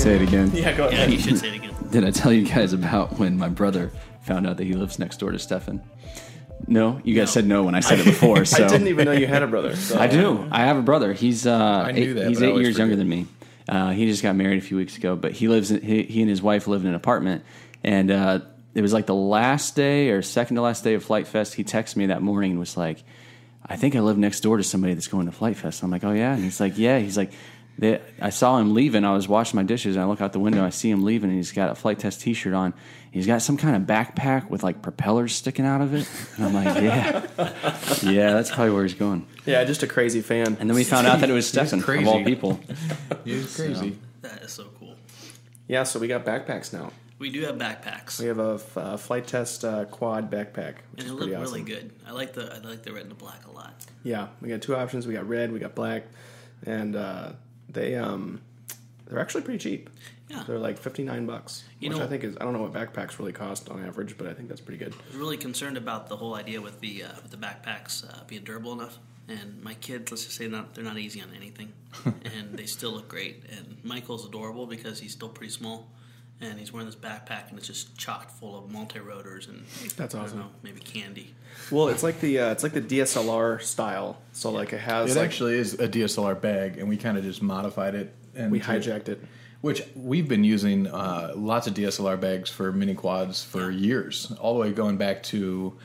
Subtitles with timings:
[0.00, 0.50] say it again.
[0.54, 1.12] Yeah, go Yeah, ahead.
[1.12, 1.74] you should say it again.
[1.90, 3.90] Did I tell you guys about when my brother
[4.22, 5.82] found out that he lives next door to Stefan?
[6.66, 7.32] No, you guys No.
[7.32, 8.44] said no when I said it before.
[8.44, 9.76] So I didn't even know you had a brother.
[9.76, 9.98] So.
[9.98, 10.48] I do.
[10.50, 11.12] I have a brother.
[11.12, 13.26] He's uh, knew eight, that, he's but I eight always years younger than me.
[13.68, 15.70] Uh, he just got married a few weeks ago, but he lives.
[15.70, 17.44] In, he, he and his wife live in an apartment,
[17.84, 18.40] and uh,
[18.74, 21.54] it was like the last day or second to last day of Flite Fest.
[21.54, 23.02] He texted me that morning and was like,
[23.64, 26.04] "I think I live next door to somebody that's going to Flite Fest." I'm like,
[26.04, 27.32] "Oh yeah," and he's like, "Yeah." He's like.
[27.80, 29.06] They, I saw him leaving.
[29.06, 30.62] I was washing my dishes, and I look out the window.
[30.62, 32.74] I see him leaving, and he's got a Flite Test T-shirt on.
[33.10, 36.06] He's got some kind of backpack with like propellers sticking out of it.
[36.36, 37.26] And I'm like, yeah,
[38.02, 39.26] yeah, that's probably where he's going.
[39.46, 40.58] Yeah, just a crazy fan.
[40.60, 42.60] And then we found out that it was Stefan of all people.
[43.24, 43.98] He's crazy.
[44.20, 44.96] That is so cool.
[45.66, 46.92] Yeah, so we got backpacks now.
[47.18, 50.98] We do have backpacks, We have a f- uh, Flite Test uh, quad backpack, which
[50.98, 51.64] and is they look pretty really awesome.
[51.64, 51.92] good.
[52.06, 53.74] I like the I like the red and the black a lot.
[54.02, 55.06] Yeah, we got two options.
[55.06, 56.04] We got red, we got black,
[56.66, 57.32] and uh,
[57.72, 58.40] they um,
[59.06, 59.90] they're actually pretty cheap.
[60.28, 60.44] Yeah.
[60.46, 62.72] They're like fifty nine bucks, You which know- I think is I don't know what
[62.72, 64.92] backpacks really cost on average, but I think that's pretty good.
[64.94, 68.22] I was really concerned about the whole idea with the uh, with the backpacks uh,
[68.26, 68.98] being durable enough.
[69.28, 71.72] And my kids, let's just say, not they're not easy on anything,
[72.04, 73.44] and they still look great.
[73.50, 75.88] And Michael's adorable because he's still pretty small,
[76.40, 79.64] and he's wearing this backpack, and it's just chocked full of multi rotors and
[79.96, 80.38] That's I don't awesome.
[80.40, 81.34] know, maybe candy.
[81.70, 84.18] Well, it's like the uh, it's like the DSLR style.
[84.32, 87.24] So like it has It like actually is a DSLR bag, and we kind of
[87.24, 88.14] just modified it.
[88.34, 89.22] And we hijacked it.
[89.60, 94.54] Which we've been using uh, lots of DSLR bags for mini quads for years, all
[94.54, 95.76] the way going back to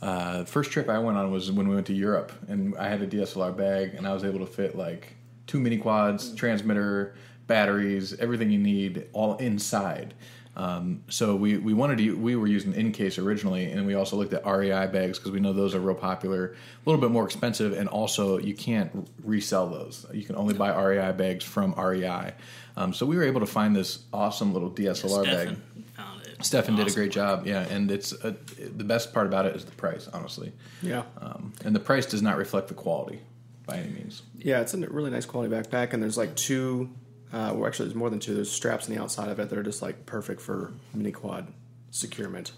[0.00, 3.02] uh, first trip I went on was when we went to Europe, and I had
[3.02, 5.14] a DSLR bag, and I was able to fit like
[5.46, 7.14] two mini quads, transmitter,
[7.48, 10.14] batteries, everything you need, all inside.
[10.56, 14.16] Um, so we, we wanted to we were using in case originally, and we also
[14.16, 17.24] looked at REI bags because we know those are real popular, a little bit more
[17.24, 20.04] expensive, and also you can't resell those.
[20.12, 22.34] You can only buy REI bags from REI.
[22.76, 25.48] Um, so we were able to find this awesome little DSLR bag.
[25.48, 25.62] Stefan
[25.96, 26.44] found it.
[26.44, 28.34] Stefan did a great job, yeah, and it's uh
[28.76, 32.20] the best part about it is the price, honestly, Yeah, um, and the price does
[32.22, 33.20] not reflect the quality
[33.64, 34.22] by any means.
[34.36, 36.90] yeah, it's a really nice quality backpack, and there's like two.
[37.32, 38.34] Uh, well, actually, there's more than two.
[38.34, 41.46] There's straps on the outside of it that are just like perfect for mini quad
[41.90, 42.52] securement.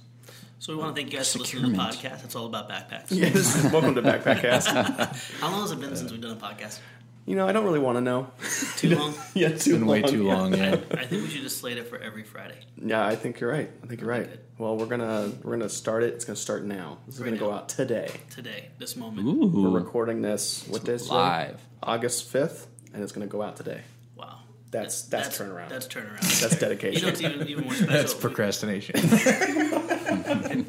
[0.58, 2.22] So we want to thank you guys for listening to the podcast.
[2.24, 3.06] It's all about backpacks.
[3.10, 4.66] Yes, welcome to Backpackcast.
[5.40, 6.78] How long has it been since we've done a podcast?
[7.26, 8.30] You know, I don't really want to know.
[8.76, 9.14] Too long.
[9.34, 10.72] yeah, It's been way too long, yeah.
[10.92, 12.58] I think we should just slate it for every Friday.
[12.76, 13.70] Yeah, I think you're right.
[13.82, 14.28] I think you're right.
[14.28, 14.40] Good.
[14.58, 16.14] Well, we're gonna we're gonna start it.
[16.14, 16.98] It's gonna start now.
[17.06, 17.58] This is Right gonna go now.
[17.58, 18.10] out today.
[18.30, 19.26] Today, this moment.
[19.54, 20.66] We're recording this.
[20.68, 21.14] What day is today?
[21.14, 21.60] live.
[21.82, 23.80] August fifth, and it's gonna go out today.
[24.72, 24.80] Wow.
[24.82, 25.68] That's that's, turnaround.
[25.68, 26.40] That's turnaround.
[26.40, 27.00] That's dedication.
[27.00, 27.92] You know, it's even, even more special.
[27.92, 28.94] That's procrastination.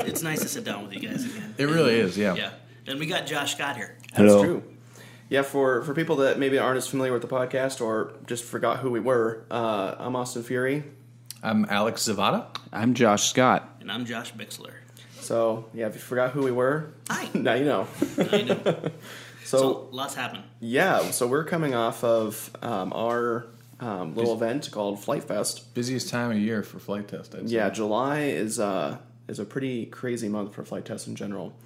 [0.05, 1.55] It's nice to sit down with you guys again.
[1.57, 2.35] it really is, yeah.
[2.35, 2.51] Yeah.
[2.87, 3.95] And we got Josh Scott here.
[4.15, 4.43] That's Hello.
[4.43, 4.63] true.
[5.29, 8.79] Yeah, for for people that maybe aren't as familiar with the podcast or just forgot
[8.79, 10.83] who we were, uh, I'm Austin Furey.
[11.43, 12.45] I'm Alex Zvada.
[12.73, 13.77] I'm Josh Scott.
[13.81, 14.73] And I'm Josh Bixler.
[15.19, 17.29] So yeah, if you forgot who we were, Hi.
[17.33, 17.87] now you know.
[18.17, 18.61] I know.
[19.45, 20.43] So, So, lots happened.
[20.59, 23.47] yeah, so we're coming off of um, our
[23.81, 25.73] um, little event called Flite Fest.
[25.73, 27.35] Busiest time of year for Flite Test.
[27.35, 27.55] I'd say.
[27.55, 28.97] Yeah, July is uh,
[29.27, 31.57] is a pretty crazy month for Flite Tests in general.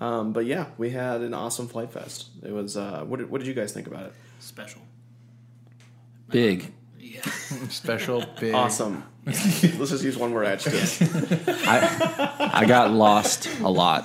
[0.00, 2.28] Um, but yeah, we had an awesome Flite Fest.
[2.42, 2.76] It was.
[2.76, 4.12] Uh, what, did, what did you guys think about it?
[4.38, 4.80] Special.
[6.28, 6.72] Big.
[7.04, 7.20] Yeah.
[7.68, 9.04] special, big, Awesome.
[9.26, 11.48] Let's just use one word adjective.
[11.66, 14.04] I I got lost a lot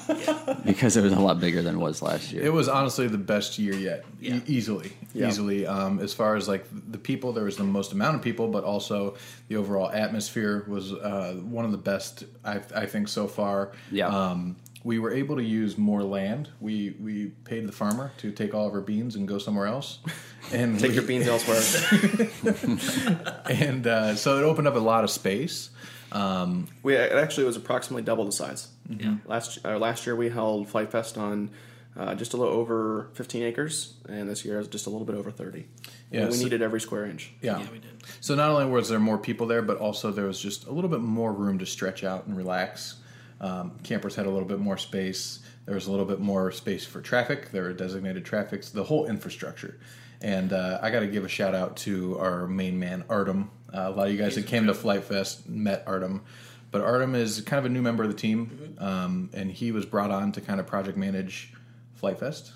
[0.65, 2.43] because it was a lot bigger than it was last year.
[2.43, 4.35] It was honestly the best year yet, Yeah.
[4.37, 5.27] e- easily, Yeah.
[5.27, 5.65] easily.
[5.67, 8.63] Um, as far as like the people, there was the most amount of people, but
[8.63, 9.15] also
[9.49, 13.71] the overall atmosphere was uh, one of the best I, I think so far.
[13.91, 14.07] Yeah.
[14.07, 16.49] Um, we were able to use more land.
[16.59, 19.99] We we paid the farmer to take all of our beans and go somewhere else,
[20.53, 22.29] and Take we- your beans elsewhere.
[23.49, 25.69] and uh, so it opened up a lot of space.
[26.11, 28.69] Um, We it actually was approximately double the size.
[28.89, 29.15] Yeah.
[29.25, 31.51] Last uh, last year we held Flite Fest on
[31.97, 35.15] uh, just a little over 15 acres, and this year is just a little bit
[35.15, 35.65] over 30.
[36.11, 37.33] Yeah, And we so- needed every square inch.
[37.41, 37.59] yeah.
[37.59, 37.89] Yeah, we did.
[38.21, 40.89] So not only was there more people there, but also there was just a little
[40.89, 42.95] bit more room to stretch out and relax.
[43.41, 45.39] Um, campers had a little bit more space.
[45.65, 47.51] There was a little bit more space for traffic.
[47.51, 49.79] There were designated traffics, the whole infrastructure.
[50.21, 53.51] And uh, I got to give a shout out to our main man, Artem.
[53.73, 56.23] Uh, a lot of you guys that came to Flite Fest met Artem.
[56.71, 59.85] But Artem is kind of a new member of the team, um, and he was
[59.85, 61.53] brought on to kind of project manage
[61.95, 62.53] Flite Fest,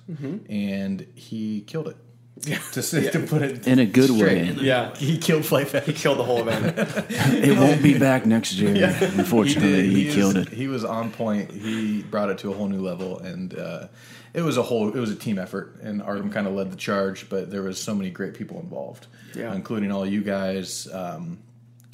[0.50, 1.98] and he killed it.
[2.74, 4.56] To, say, to put it In a good straight.
[4.58, 4.64] way.
[4.64, 4.96] Yeah.
[4.96, 6.78] He killed Flight He killed the whole event.
[7.10, 8.74] It won't be back next year.
[9.02, 10.50] Unfortunately, he, is- killed it.
[10.50, 11.52] He was on point.
[11.52, 13.88] He brought it to a whole new level, and uh,
[14.34, 14.90] it was a whole.
[14.90, 17.30] It was a team effort, and Artem kind of led the charge.
[17.30, 19.54] But there was so many great people involved, Yeah.
[19.56, 20.88] including all you guys.
[20.92, 21.40] Um,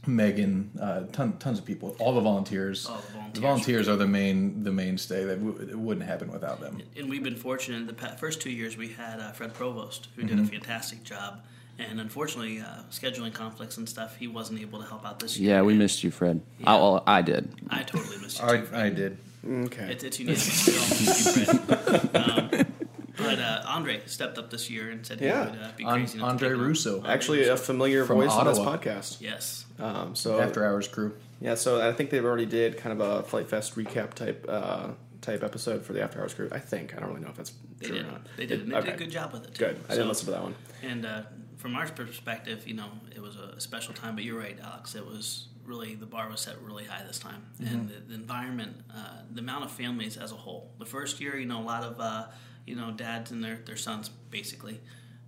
[0.08, 2.86] Megan, uh, ton, tons of people, all the volunteers.
[2.86, 3.34] All the volunteers.
[3.34, 5.26] The volunteers are the main the mainstay.
[5.26, 6.82] That w- it wouldn't happen without them.
[6.98, 7.86] And we've been fortunate.
[7.88, 10.36] The pa- first two years, we had uh, Fred Provost, who Mm-hmm.
[10.38, 11.42] did a fantastic job.
[11.78, 15.56] And unfortunately, uh, scheduling conflicts and stuff, he wasn't able to help out this year.
[15.56, 16.42] Yeah, we And missed you, Fred.
[16.66, 17.48] I, well, I did.
[17.70, 18.46] I totally missed you.
[18.48, 18.82] I, too, Fred.
[18.82, 19.18] I did.
[19.48, 19.92] Okay.
[19.92, 20.68] It's, it's unanimous.
[20.68, 22.68] We all miss you, Fred.
[22.76, 22.76] Um,
[23.20, 25.46] but uh, Andre stepped up this year and said Yeah.
[25.46, 26.18] he would uh, be An- crazy.
[26.18, 26.50] enough Andre.
[26.50, 27.04] Russo.
[27.06, 27.54] Actually, Russo.
[27.54, 29.22] a familiar From voice on this podcast.
[29.22, 29.66] yes.
[29.80, 31.16] Um, so After Hours crew.
[31.40, 34.90] yeah, so I think they've already did kind of a Flite Fest recap type uh,
[35.22, 36.50] type episode for the After Hours crew.
[36.52, 38.06] I think I don't really know if that's They true did.
[38.06, 38.22] or not.
[38.38, 38.62] They did.
[38.62, 38.86] And they okay.
[38.88, 39.54] did a good job with it.
[39.56, 39.66] Too.
[39.66, 39.80] Good.
[39.86, 40.56] I So- didn't listen to that one.
[40.84, 41.22] And uh,
[41.58, 44.16] from our perspective, you know, it was a special time.
[44.16, 44.96] But you're right, Alex.
[44.96, 48.76] It was really the bar was set really high this time, and the, the environment,
[48.94, 50.72] uh, the amount of families as a whole.
[50.80, 52.26] The first year, you know, a lot of uh,
[52.66, 54.80] you know dads and their their sons basically.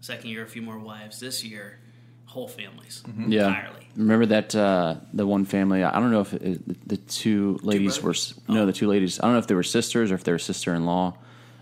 [0.01, 1.19] Second year, a few more wives.
[1.19, 1.79] This year,
[2.25, 3.47] whole families Yeah.
[3.49, 3.87] entirely.
[3.95, 5.83] Remember that uh, the one family?
[5.83, 8.33] I don't know if it, the two ladies were brothers?
[8.47, 9.19] no, the two ladies.
[9.19, 11.17] I don't know if they were sisters or if they were sister in law,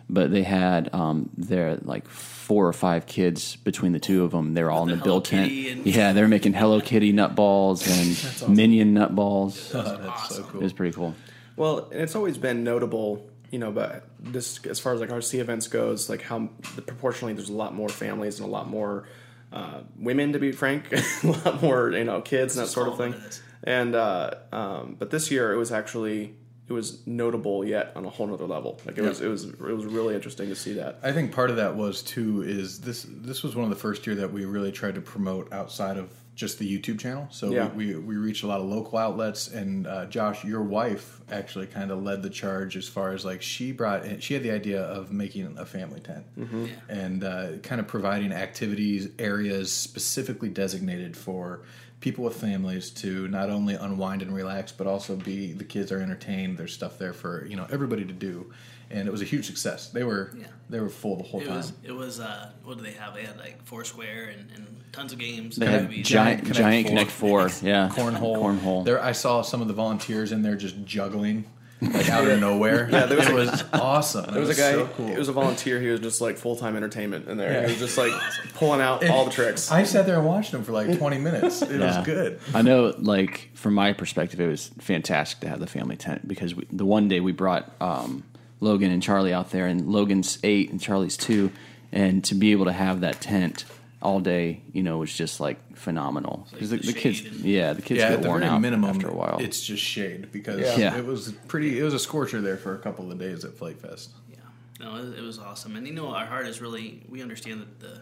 [0.10, 4.54] but they had um, their like four or five kids between the two of them.
[4.54, 5.52] They were all in the the Hello build tent.
[5.52, 9.74] And- Yeah, they were making Hello Kitty nut balls and Minion nut balls.
[9.74, 10.44] It was That's so awesome.
[10.46, 10.62] It cool.
[10.62, 11.16] was pretty cool.
[11.58, 15.40] Well, and it's always been notable, you know, but this as far as like RC
[15.40, 19.08] events goes, like how the, proportionally there's a lot more families and a lot more
[19.52, 20.92] uh, women, to be frank,
[21.24, 23.12] a lot more you know kids and that sort of thing.
[23.12, 23.42] what it is.
[23.64, 26.36] And uh, um, but this year it was actually
[26.68, 28.80] it was notable yet on a whole nother level.
[28.86, 31.00] Like it was it was it was really interesting to see that.
[31.02, 34.06] I think part of that was too is this this was one of the first
[34.06, 37.28] year that we really tried to promote outside of just the YouTube channel.
[37.32, 37.68] So Yeah.
[37.74, 41.68] we, we we reached a lot of local outlets, and uh, Josh, your wife, actually
[41.68, 44.52] kind of led the charge as far as like she brought in, she had the
[44.52, 46.66] idea of making a family tent Mm-hmm.
[46.66, 46.72] Yeah.
[46.88, 51.62] and uh, kind of providing activities areas specifically designated for
[52.00, 56.00] people with families to not only unwind and relax but also be the kids are
[56.02, 58.50] entertained there's stuff there for you know everybody to do
[58.92, 60.48] and it was a huge success they were Yeah.
[60.70, 61.74] they were full the whole It time was.
[61.84, 62.20] It was.
[62.20, 63.14] Uh, what do they have?
[63.14, 65.56] They had like Foursquare and, and tons of games.
[65.56, 66.08] They had movies.
[66.08, 66.90] giant, Connect giant Four.
[66.90, 67.50] Connect Four.
[67.70, 68.86] Yeah, cornhole cornhole.
[68.86, 71.46] there i saw some of the volunteers in there just juggling
[71.82, 74.72] like out of nowhere Yeah, there was it was awesome There was a guy.
[74.74, 75.80] so cool It was a volunteer.
[75.80, 77.54] He was just like full time entertainment in there.
[77.54, 77.62] Yeah.
[77.68, 78.12] He was just like
[78.56, 79.72] pulling out all the tricks.
[79.72, 81.98] i sat there and watched him for like 20 minutes it Yeah.
[82.00, 85.96] was good I know, like from my perspective, it was fantastic to have the family
[85.96, 88.24] tent because we, the one day we brought um,
[88.60, 91.52] Logan and Charlie out there, and Logan's eight and Charlie's two,
[91.92, 93.66] and to be able to have that tent
[94.02, 97.74] all day, you know, was just like phenomenal because like the, the the kids, yeah,
[97.74, 99.38] the kids yeah, get at the worn very out minimum, after a while.
[99.40, 100.78] it's just shade because Yeah.
[100.78, 100.98] Yeah.
[100.98, 101.80] it was pretty.
[101.80, 104.12] It was a scorcher there for a couple of days at Flite Fest.
[104.32, 104.38] Yeah,
[104.80, 107.02] no, it, it was awesome, and you know, our heart is really.
[107.10, 108.02] We understand that the,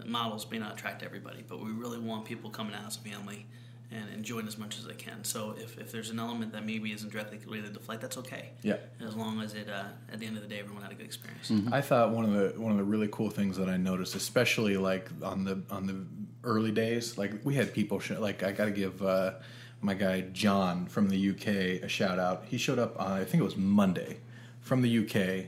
[0.00, 3.00] the models may not attract everybody, but we really want people coming out as a
[3.00, 3.46] family
[3.92, 5.22] and enjoying as much as they can.
[5.24, 8.50] So if, if there's an element that maybe isn't directly related to flight, that's okay.
[8.62, 8.76] Yeah.
[9.04, 11.06] as long as it uh, at the end of the day, everyone had a good
[11.06, 11.50] experience.
[11.50, 11.72] Mm-hmm.
[11.72, 14.76] I thought one of the one of the really cool things that I noticed, especially
[14.76, 16.04] like on the on the
[16.44, 19.34] early days, like we had people show, like I got to give uh,
[19.80, 22.44] my guy John from the UK a shout out.
[22.46, 24.18] He showed up on I think it was Monday
[24.60, 25.46] from the UK.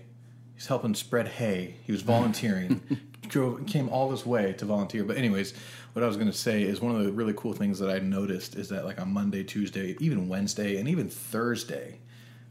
[0.54, 1.76] He's helping spread hay.
[1.84, 2.80] He was volunteering.
[3.28, 5.04] drove came all this way to volunteer.
[5.04, 5.54] But anyways,
[5.92, 7.98] what I was going to say is one of the really cool things that I
[7.98, 12.00] noticed is that like on Monday, Tuesday, even Wednesday, and even Thursday,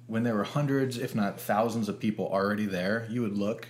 [0.08, 3.68] when there were hundreds, if not thousands, of people already there, you would look,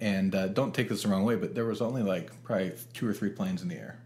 [0.00, 3.06] and uh, don't take this the wrong way, but there was only like probably two
[3.06, 3.98] or three planes in the air.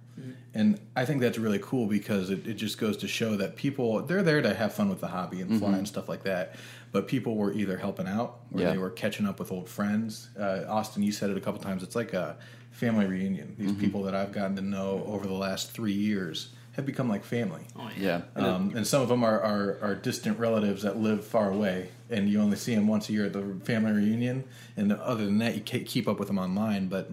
[0.55, 4.01] And I think that's really cool because it, it just goes to show that people
[4.03, 6.57] they're there to have fun with the hobby and fly and stuff like that.
[6.93, 8.73] But people were either helping out or Yeah.
[8.73, 10.29] they were catching up with old friends.
[10.39, 11.83] Uh, Austin, you said it a couple times.
[11.83, 12.37] It's like a
[12.71, 13.55] family reunion.
[13.59, 17.25] These people that I've gotten to know over the last three years have become like
[17.25, 17.63] family.
[17.75, 18.23] Oh yeah.
[18.37, 21.89] yeah, Um, and some of them are, are, are distant relatives that live far away,
[22.11, 24.45] and you only see them once a year at the family reunion.
[24.77, 26.89] And other than that, you can't keep up with them online.
[26.89, 27.11] But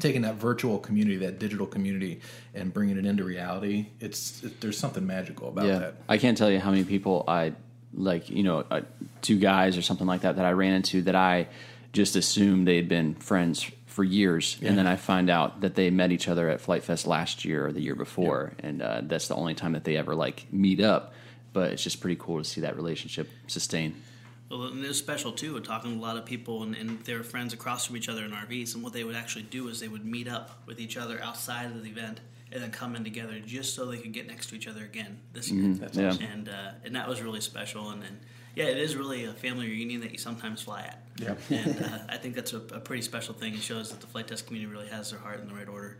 [0.00, 2.20] taking that virtual community, that digital community,
[2.54, 5.78] and bringing it into reality, it's it, there's something magical about yeah.
[5.78, 5.94] that.
[6.08, 7.52] I can't tell you how many people I
[7.94, 8.82] like, you know, uh,
[9.22, 11.48] two guys or something like that that I ran into that I
[11.92, 16.12] just assumed they'd been friends for years, and then I find out that they met
[16.12, 19.34] each other at Flite Fest last year or the year before, and uh, that's the
[19.34, 21.14] only time that they ever like meet up.
[21.54, 23.94] But it's just pretty cool to see that relationship sustain.
[24.50, 25.58] Well, and it was special too.
[25.60, 28.24] Talking to a lot of people, and, and they were friends across from each other
[28.24, 28.74] in RVs.
[28.74, 31.66] And what they would actually do is they would meet up with each other outside
[31.66, 32.20] of the event,
[32.52, 35.50] and then coming together just so they could get next to each other again this
[35.50, 35.74] year.
[35.74, 36.08] That's Yeah.
[36.08, 36.24] awesome.
[36.24, 37.90] And uh, and that was really special.
[37.90, 38.18] And, and
[38.54, 41.02] yeah, it is really a family reunion that you sometimes fly at.
[41.18, 41.34] Yeah.
[41.50, 43.54] And uh, I think that's a, a pretty special thing.
[43.54, 45.98] It shows that the Flite Test community really has their heart in the right order.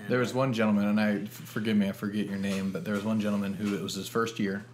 [0.00, 2.94] And, There was one gentleman, and I forgive me, I forget your name, but there
[2.94, 4.64] was one gentleman who it was his first year,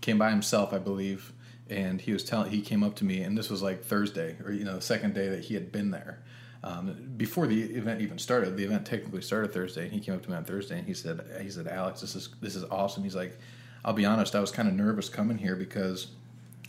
[0.00, 1.32] came by himself, I believe,
[1.70, 2.50] and he was telling.
[2.50, 5.14] He came up to me, and this was like Thursday, or you know, the second
[5.14, 6.20] day that he had been there.
[6.64, 10.22] Um, before the event even started, the event technically started Thursday, and he came up
[10.22, 13.04] to me on Thursday, and he said, "He said, Alex, this is this is awesome."
[13.04, 13.38] He's like,
[13.84, 16.06] "I'll be honest, I was kind of nervous coming here because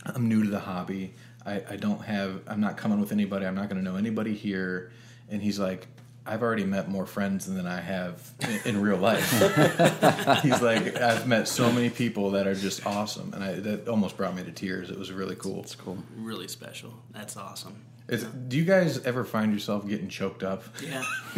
[0.04, 1.14] I'm new to the hobby.
[1.46, 2.42] I, I don't have.
[2.46, 3.46] I'm not coming with anybody.
[3.46, 4.92] I'm not going to know anybody here."
[5.30, 5.86] And he's like,
[6.26, 9.30] "I've already met more friends than I have in, in real life."
[10.42, 14.18] he's like, "I've met so many people that are just awesome," and I, that almost
[14.18, 14.90] brought me to tears.
[14.90, 15.62] It was really cool.
[15.62, 15.96] It's cool.
[16.18, 16.92] really special.
[17.12, 17.80] That's awesome.
[18.08, 20.62] Is, do you guys ever find yourself getting choked up?
[20.80, 21.02] Yeah.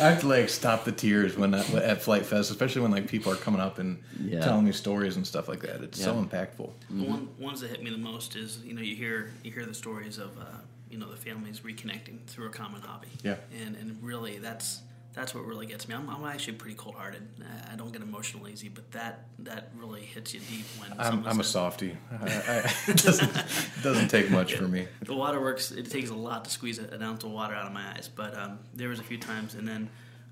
[0.00, 3.06] I have to like stop the tears when I, at Flite Fest, especially when like
[3.08, 4.40] people are coming up and Yeah.
[4.40, 5.80] telling me stories and stuff like that.
[5.82, 6.24] It's so Yeah.
[6.24, 6.70] impactful.
[6.90, 9.64] The one ones that hit me the most is you know you hear you hear
[9.64, 10.44] the stories of uh,
[10.90, 13.08] you know the families reconnecting through a common hobby.
[13.22, 13.36] Yeah.
[13.64, 14.80] And and really that's
[15.12, 15.94] that's what really gets me.
[15.94, 17.26] I'm, I'm actually pretty cold hearted.
[17.72, 21.40] I don't get emotional easy, but that that really hits you deep when I'm, I'm
[21.40, 21.96] a says- softie.
[22.12, 23.32] I, I, it doesn't
[23.82, 24.86] doesn't take much for me.
[25.02, 27.88] the waterworks it takes a lot to squeeze an ounce of water out of my
[27.90, 29.88] eyes but um, there was a few times and then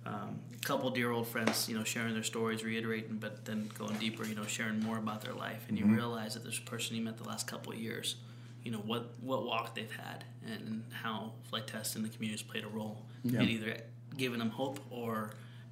[0.07, 3.95] um, a couple dear old friends you know sharing their stories reiterating but then going
[3.97, 7.03] deeper you know sharing more about their life and you realize that this person you
[7.03, 8.17] met the last couple of years
[8.63, 12.43] you know what what walk they've had and how Flite Test and the community has
[12.43, 13.41] played a role Yeah.
[13.41, 13.77] in either
[14.19, 15.31] giving them hope or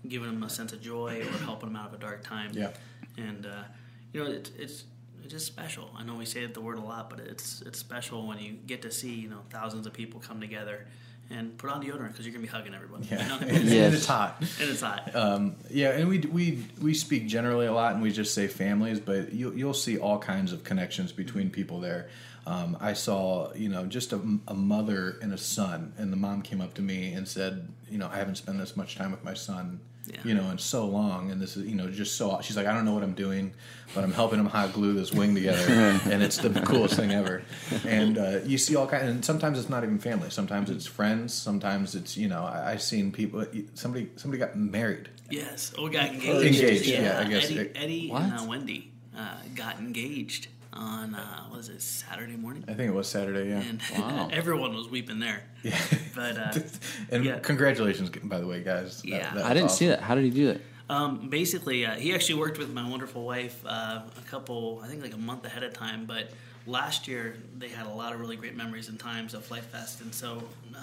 [0.08, 2.70] giving them a sense of joy or helping them out of a dark time Yeah.
[3.18, 3.64] and uh,
[4.12, 4.84] you know it's it's
[5.22, 5.90] it's just special.
[5.96, 8.52] I know we say it the word a lot, but it's it's special when you
[8.52, 10.86] get to see you know thousands of people come together
[11.30, 13.06] and put on deodorant because you're gonna be hugging everybody.
[13.10, 13.38] Yeah, You know?
[13.56, 13.94] and, Yes.
[13.94, 14.36] it's hot.
[14.40, 15.14] and it's hot.
[15.14, 19.00] Um, yeah, and we we we speak generally a lot, and we just say families,
[19.00, 22.08] but you, you'll see all kinds of connections between people there.
[22.46, 26.42] Um, I saw, you know, just a, a mother and a son, and the mom
[26.42, 29.24] came up to me and said, you know, I haven't spent this much time with
[29.24, 30.20] my son, Yeah.
[30.24, 32.38] you know, in so long, and this is, you know, just so.
[32.42, 33.52] She's like, I don't know what I'm doing,
[33.94, 37.42] but I'm helping him hot glue this wing together, and it's the coolest thing ever.
[37.84, 40.30] And uh, you see all kinds, and sometimes it's not even family.
[40.30, 41.34] Sometimes it's friends.
[41.34, 43.44] Sometimes it's, you know, I, I've seen people.
[43.74, 45.08] Somebody somebody got married.
[45.30, 45.72] Yes.
[45.76, 46.62] Oh, got engaged.
[46.62, 51.44] Engaged, yeah, I guess Eddie, it- Eddie and uh, Wendy uh, got engaged on uh,
[51.52, 53.60] was it Saturday morning, I think it was Saturday, yeah.
[53.60, 54.28] and Wow.
[54.32, 55.42] everyone was weeping there.
[55.62, 55.80] yeah.
[56.14, 56.52] But uh,
[57.10, 57.38] and Yeah.
[57.38, 59.02] congratulations, by the way, guys.
[59.02, 59.34] That- Yeah.
[59.34, 60.00] that I didn't see that.
[60.00, 60.60] How did he do that?
[60.88, 65.02] Um, basically, uh, he actually worked with my wonderful wife uh, a couple, I think
[65.02, 66.04] like a month ahead of time.
[66.06, 66.30] But
[66.66, 70.00] last year, they had a lot of really great memories and times of Flite Fest,
[70.02, 70.42] and so
[70.76, 70.78] uh,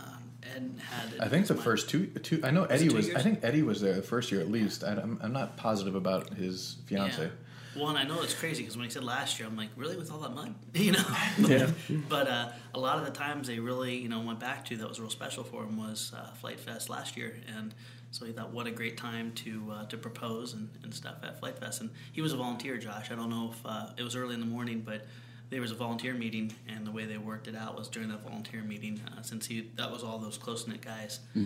[0.55, 1.19] Ed had.
[1.21, 2.41] I think the my- first two, two.
[2.43, 3.07] I know Eddie two was.
[3.07, 3.17] years?
[3.17, 4.83] I think Eddie was there the first year at least.
[4.83, 7.21] I, am I'm not positive about his fiance.
[7.23, 7.29] Yeah.
[7.75, 9.97] Well, and I know it's crazy because when he said last year, I'm like, really,
[9.97, 11.05] with all that mud, you know?
[11.39, 11.69] Yeah.
[12.09, 14.87] but uh, a lot of the times they really, you know, went back to that
[14.87, 17.73] was real special for him was uh, Flite Fest last year, and
[18.11, 21.39] so he thought, what a great time to uh, to propose and, and stuff at
[21.39, 21.81] Flite Fest.
[21.81, 23.09] And he was a volunteer, Josh.
[23.11, 25.05] I don't know if uh, it was early in the morning, but
[25.53, 28.21] there was a volunteer meeting, and the way they worked it out was during that
[28.23, 31.39] volunteer meeting, uh, since he that was all those close knit guys, uh,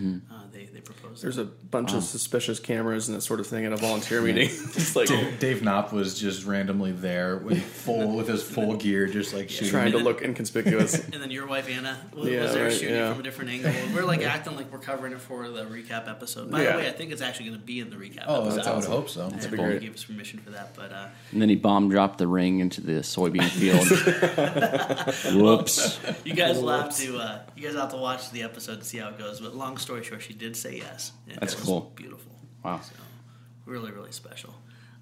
[0.51, 1.21] they they proposed.
[1.23, 4.49] There's a bunch of suspicious cameras and that sort of thing at a volunteer meeting.
[4.49, 9.07] it's like Dave, Dave Knopp was just randomly there with full with his full gear,
[9.07, 9.69] just like shooting.
[9.69, 11.05] trying to look inconspicuous.
[11.17, 13.11] And then your wife Anna was, Yeah, was there right, shooting yeah.
[13.11, 13.71] from a different angle.
[13.93, 16.51] We're like acting like we're covering it for the recap episode.
[16.51, 16.71] By Yeah.
[16.73, 18.55] the way, I think it's actually going to be in the recap Oh, episode.
[18.57, 19.27] that's, I would hope so.
[19.27, 19.81] And be he great.
[19.81, 22.81] gave us permission for that, but uh, And then he bomb dropped the ring into
[22.81, 23.87] the soybean field.
[25.33, 25.99] Whoops.
[26.23, 28.85] you guys will have to uh, you guys will have to watch the episode to
[28.85, 29.39] see how it goes.
[29.39, 31.11] But long story short, she did say yes.
[31.29, 31.91] and That's cool.
[31.95, 32.31] Beautiful.
[32.63, 32.81] Wow.
[32.81, 32.93] So
[33.65, 34.53] really, really special.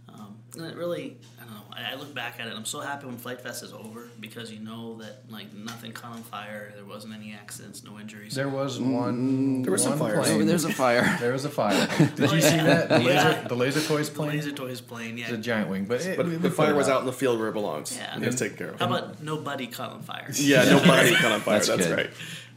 [0.09, 1.61] Um, and it really, I don't know.
[1.75, 2.53] I, I look back at it.
[2.55, 6.13] I'm so happy when Flite Fest is over because you know that like nothing caught
[6.13, 6.71] on fire.
[6.75, 8.33] There wasn't any accidents, no injuries.
[8.33, 9.61] There was one.
[9.61, 10.27] There were some one fires.
[10.27, 10.41] plane.
[10.41, 11.17] Oh, there's a fire.
[11.19, 11.87] There was a fire.
[12.15, 12.89] Did Oh, you see that?
[12.89, 13.47] The laser, Yeah.
[13.47, 14.29] the laser toys plane.
[14.29, 15.25] the laser toys plane, yeah.
[15.25, 16.95] It's a giant wing, but, it, But we- we the fire was out.
[16.95, 17.95] out in the field where it belongs.
[17.97, 18.17] Yeah.
[18.17, 20.29] You guys take care of How about nobody caught on fire?
[20.35, 21.55] Yeah, nobody caught on fire.
[21.55, 21.97] That's That's, good.
[21.97, 22.09] right.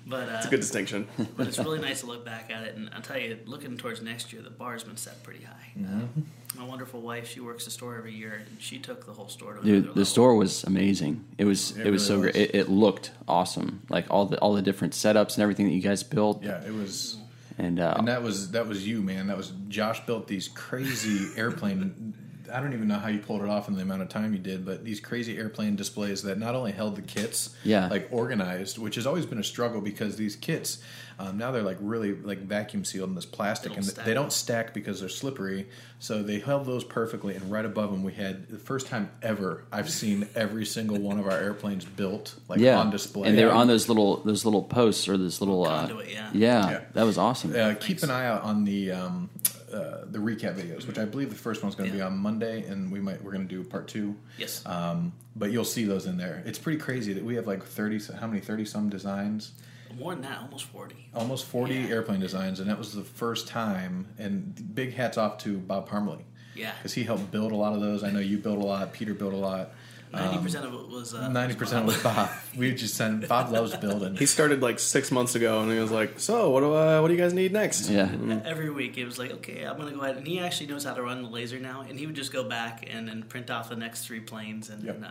[0.07, 1.07] But uh, It's a good distinction.
[1.37, 4.01] but it's really nice to look back at it, and I'll tell you, looking towards
[4.01, 5.73] next year, the bar's been set pretty high.
[5.79, 6.21] Mm-hmm.
[6.59, 9.55] My wonderful wife, she works the store every year, and she took the whole store
[9.55, 10.05] to Dude, the level.
[10.05, 11.25] store was amazing.
[11.39, 12.51] It was it, It was so really great.
[12.51, 13.83] It, it looked awesome.
[13.89, 16.43] Like all the all the different setups and everything that you guys built.
[16.43, 17.17] Yeah, it was.
[17.61, 19.27] And, uh, And that was that was you, man.
[19.29, 22.15] That was Josh built these crazy airplane
[22.53, 24.39] I don't even know how you pulled it off in the amount of time you
[24.39, 27.89] did, but these crazy airplane displays that not only held the kits, Yeah.
[27.89, 30.79] like organized, which has always been a struggle because these kits
[31.21, 34.05] um, now they're like really like vacuum sealed in this plastic, They and stack.
[34.05, 35.67] they don't stack because they're slippery.
[35.99, 39.65] So they held those perfectly, and right above them we had the first time ever
[39.73, 43.45] I've seen every single one of our airplanes built like yeah, on display, and they
[43.45, 46.31] were on those little those little posts or this little uh, Conduit, yeah.
[46.33, 46.81] yeah, Yeah.
[46.93, 47.53] that was awesome.
[47.53, 49.29] uh, keep an eye out on the um,
[49.73, 52.63] uh, the recap videos, which I believe the first one's going to be on Monday,
[52.65, 54.17] and we might we're going to do part two.
[54.39, 54.65] Yes.
[54.67, 56.43] Um, but you'll see those in there.
[56.47, 58.01] It's pretty crazy that we have like thirty.
[58.19, 58.41] How many?
[58.41, 59.53] Thirty some designs.
[59.99, 61.09] More than that, almost 40.
[61.15, 61.87] Almost forty Yeah.
[61.89, 64.07] airplane designs, and that was the first time.
[64.19, 66.73] And big hats off to Bob Parmley Yeah.
[66.77, 68.05] because he helped build a lot of those.
[68.05, 68.93] I know you built a lot.
[68.93, 69.71] Peter built a lot.
[70.13, 71.15] 90% of it was.
[71.15, 72.31] Uh, Ninety percent was Bob.
[72.57, 74.17] We just sent Bob loves building.
[74.17, 77.09] He started like six months ago, and he was like, "So, what do I, what
[77.09, 78.11] do you guys need next?" yeah,
[78.45, 80.17] Every week, it was like, okay, I'm going to go ahead.
[80.17, 81.83] And he actually knows how to run the laser now.
[81.89, 84.71] And he would just go back and then print off the next three planes.
[84.71, 84.95] And, Yep.
[84.97, 85.09] and uh,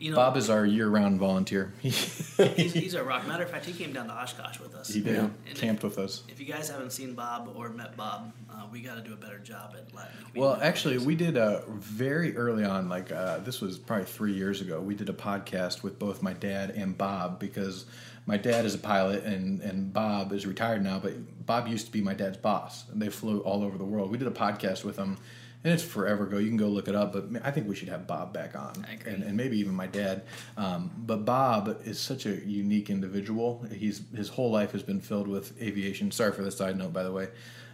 [0.00, 1.72] you know, Bob is our year-round volunteer.
[1.82, 3.28] He's, he's a rock.
[3.28, 4.88] Matter of fact, he came down to Oshkosh with us.
[4.88, 5.28] he did Yeah.
[5.46, 6.22] And camped with us.
[6.28, 9.16] If you guys haven't seen Bob or met Bob, uh, we got to do a
[9.16, 10.12] better job at Latin.
[10.34, 12.88] Well, actually, we did uh, very early on.
[12.88, 14.80] Like uh, this was probably three years ago.
[14.80, 17.84] We did a podcast with both my dad and Bob because
[18.26, 20.98] my dad is a pilot and and Bob is retired now.
[20.98, 24.10] But Bob used to be my dad's boss, and they flew all over the world.
[24.10, 25.18] We did a podcast with them,
[25.62, 26.38] and it's forever ago.
[26.38, 27.12] You can go look it up.
[27.12, 29.12] But I think we should have Bob back on, I agree.
[29.12, 30.22] and, and maybe even my dad.
[30.56, 33.64] Um, but Bob is such a unique individual.
[33.72, 36.10] He's his whole life has been filled with aviation.
[36.10, 37.28] Sorry for the side note, by the way.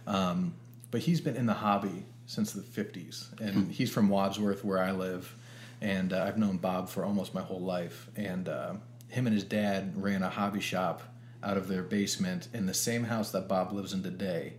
[0.05, 0.53] Um,
[0.91, 4.91] but he's been in the hobby since the 50s and he's from wadsworth where i
[4.91, 5.33] live
[5.81, 8.73] and uh, i've known bob for almost my whole life and uh,
[9.07, 11.01] him and his dad ran a hobby shop
[11.41, 14.53] out of their basement in the same house that bob lives in today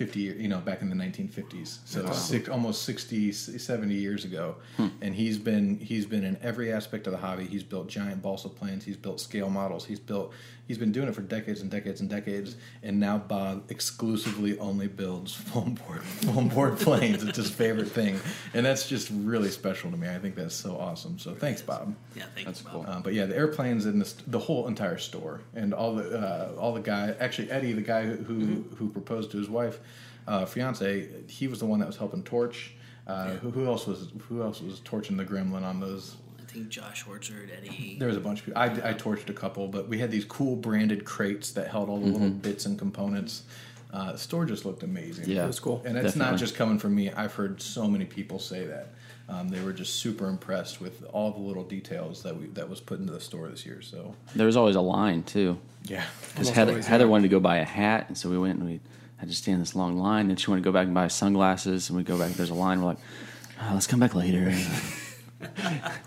[0.00, 4.56] 50 year- you know back in the 1950s so six, almost 60 70 years ago.
[5.02, 7.44] And he's been he's been in every aspect of the hobby.
[7.44, 9.84] He's built giant balsa planes he's built scale models.
[9.84, 10.32] He's built
[10.66, 12.56] he's been doing it for decades and decades and decades.
[12.82, 17.22] And now bob exclusively only builds foam board foam board planes.
[17.24, 18.18] It's his favorite thing.
[18.54, 20.08] And that's just really special to me.
[20.08, 21.18] I think that's so awesome.
[21.18, 21.94] So thanks bob.
[22.16, 22.72] Yeah, thank That's Bob.
[22.72, 22.84] cool.
[22.88, 25.42] uh, but yeah, the airplanes in the the whole entire store.
[25.54, 29.30] And all the uh, all the guy actually Eddie, the guy who who, who proposed
[29.32, 29.78] to his wife,
[30.26, 32.74] uh, fiance, he was the one that was helping torch.
[33.06, 36.16] Uh, who, who else was who else was torching the gremlin on those?
[36.38, 37.96] I think Josh Orchard, Eddie.
[37.98, 38.60] There was a bunch of people.
[38.60, 41.98] I, I torched a couple, but we had these cool branded crates that held all
[41.98, 43.44] the little bits and components.
[43.92, 45.28] Uh, the store just looked amazing.
[45.28, 45.44] Yeah.
[45.44, 45.82] It was cool.
[45.84, 47.10] And it's not just coming from me.
[47.10, 48.88] I've heard so many people say that.
[49.28, 52.80] Um, they were just super impressed with all the little details that we that was
[52.80, 53.80] put into the store this year.
[53.80, 55.58] So there was always a line too.
[55.84, 58.68] yeah, Because Heather, Heather wanted to go buy a hat, and so we went and
[58.68, 58.80] we
[59.20, 60.28] had to stand in this long line.
[60.28, 62.32] Then she wanted to go back and buy sunglasses, and we go back.
[62.32, 62.80] There's a line.
[62.80, 62.98] We're like,
[63.62, 64.52] "Oh, let's come back later.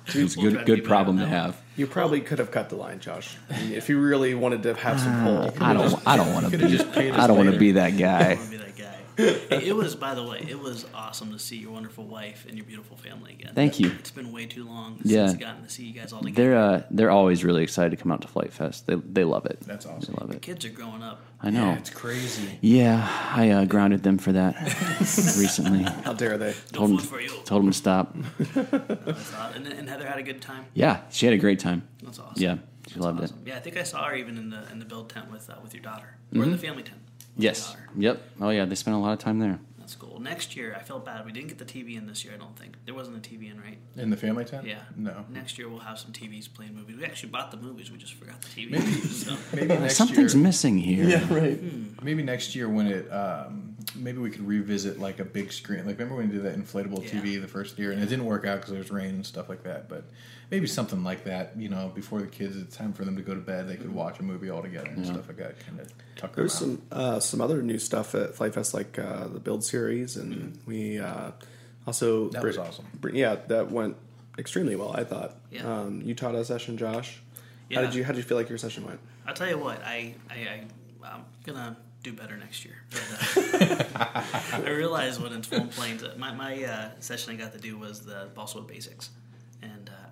[0.08, 1.62] it's a good good problem to better on that have.
[1.76, 4.74] You probably could have cut the line, Josh, I mean, if you really wanted to
[4.76, 5.64] have some pull.
[5.64, 6.08] I don't.
[6.08, 6.68] I don't want to be.
[6.68, 8.36] just I don't want to be that guy.
[8.36, 8.90] be that guy.
[9.16, 12.58] Hey, it was, by the way, it was awesome to see your wonderful wife and
[12.58, 13.54] your beautiful family again.
[13.54, 13.92] Thank you.
[14.00, 15.28] It's been way too long Yeah.
[15.28, 16.50] since I've gotten to see you guys all together.
[16.50, 18.88] They're uh, they're always really excited to come out to Flite Fest.
[18.88, 19.60] They they love it.
[19.62, 20.16] That's awesome.
[20.16, 20.34] They love it.
[20.34, 21.22] The Kids are growing up.
[21.46, 21.66] I know.
[21.72, 22.58] Yeah, it's crazy.
[22.62, 24.56] Yeah, I uh, grounded them for that
[25.02, 25.84] recently.
[25.84, 26.54] How dare they?
[26.72, 27.28] Told them, for you.
[27.44, 28.16] told them to stop.
[28.16, 30.66] And, and Heather had a good time.
[30.74, 31.86] Yeah, she had a great time.
[32.02, 32.42] That's awesome.
[32.42, 32.56] Yeah,
[32.88, 33.42] she That's loved awesome.
[33.46, 35.56] Yeah, I think I saw her even in the in the build tent with uh,
[35.62, 36.44] with your daughter or Mm-hmm.
[36.44, 37.00] in the family tent.
[37.36, 37.76] Yes.
[37.98, 38.22] Yep.
[38.42, 39.60] Oh yeah, they spent a lot of time there.
[39.84, 40.18] That's cool.
[40.22, 41.26] Next year, I felt bad.
[41.26, 42.34] We didn't get the TV in this year.
[42.34, 43.78] I don't think there wasn't a TV in, right?
[43.98, 44.66] In the family tent?
[44.66, 44.80] Yeah.
[44.96, 45.26] No.
[45.30, 46.96] Next year we'll have some TVs playing movies.
[46.96, 47.92] We actually bought the movies.
[47.92, 48.72] We just forgot the TV.
[48.72, 48.86] Maybe-
[49.24, 50.44] So, Maybe next Something's year.
[50.44, 51.04] missing here.
[51.06, 51.60] Yeah, right.
[52.02, 55.86] Maybe next year when it, um, maybe we could revisit like a big screen.
[55.86, 57.20] Like remember when we did that inflatable Yeah.
[57.20, 59.50] TV the first year, and it didn't work out because there was rain and stuff
[59.50, 59.90] like that.
[59.90, 60.06] But
[60.54, 61.54] maybe something like that.
[61.58, 63.68] You know, before the kids, it's time for them to go to bed.
[63.68, 65.60] They could watch a movie all together and stuff like that.
[65.66, 66.60] Kind of tuck them There's out.
[66.60, 70.60] some uh, some other new stuff at Flite Fest, like uh, the Build series, and
[70.68, 71.32] we uh,
[71.88, 72.86] also That was awesome.
[73.02, 73.98] br- Yeah, that went
[74.38, 74.94] extremely well.
[74.96, 75.36] I thought.
[75.52, 75.64] Yeah.
[75.66, 77.20] Um, you taught a session, Josh.
[77.70, 77.80] Yeah.
[77.80, 79.00] How did you How did you feel like your session went?
[79.26, 79.82] I'll tell you what.
[79.84, 80.64] I, I, I
[81.04, 82.76] I'm gonna do better next year.
[83.54, 86.04] But, uh, I realized when it's full planes.
[86.18, 89.23] My my uh, session I got to do was the balsa wood basics, and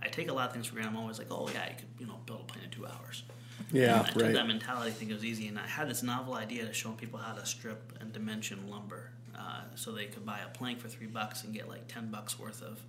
[0.02, 0.92] I take a lot of things for granted.
[0.92, 3.24] I'm always like, oh yeah, I could you know build a plane in two hours.
[3.72, 4.34] Yeah, And I took right.
[4.34, 7.20] that mentality, think it was easy, and I had this novel idea to show people
[7.20, 11.08] how to strip and dimension lumber, uh, so they could buy a plank for three
[11.08, 12.82] bucks and get like ten bucks worth of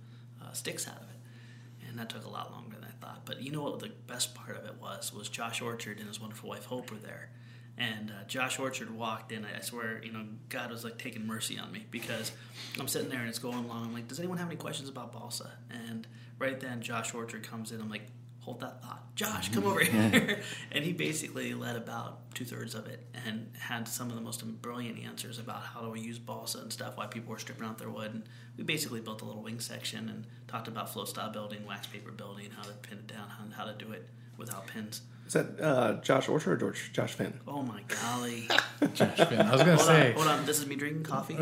[0.43, 1.87] uh, sticks out of it.
[1.87, 3.21] And that took a lot longer than I thought.
[3.25, 3.79] But you know what?
[3.79, 6.97] The best part of it was was Josh Orchard and his wonderful wife Hope were
[6.97, 7.29] there,
[7.77, 9.45] And uh, Josh Orchard walked in.
[9.45, 12.31] I swear, you know, God was like taking mercy on me because
[12.79, 13.85] I'm sitting there and it's going along.
[13.85, 15.51] I'm like, does anyone have any questions about balsa?
[15.69, 16.07] And
[16.39, 17.81] right then, Josh Orchard comes in.
[17.81, 18.03] I'm like,
[18.39, 19.15] hold that thought.
[19.15, 20.41] Josh, come over here.
[20.71, 24.43] and he basically led about two thirds of it and had some of the most
[24.61, 27.77] brilliant answers about how do we use balsa and stuff, why people were stripping out
[27.77, 28.13] their wood.
[28.13, 28.23] And
[28.57, 32.11] we basically built a little wing section and talked about flow style building, wax paper
[32.11, 35.01] building, how to pin it down, how, how to do it without pins.
[35.25, 37.39] Is that uh, Josh Orchard or George, Josh Finn?
[37.47, 38.49] Oh my golly.
[38.93, 39.41] Josh Finn.
[39.41, 40.09] I was gonna say.
[40.09, 40.45] on, hold on.
[40.45, 41.35] This is me drinking coffee.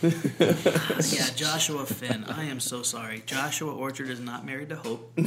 [0.02, 2.24] yeah, Joshua Finn.
[2.24, 3.22] I am so sorry.
[3.26, 5.12] Joshua Orchard is not married to Hope.
[5.18, 5.26] Hope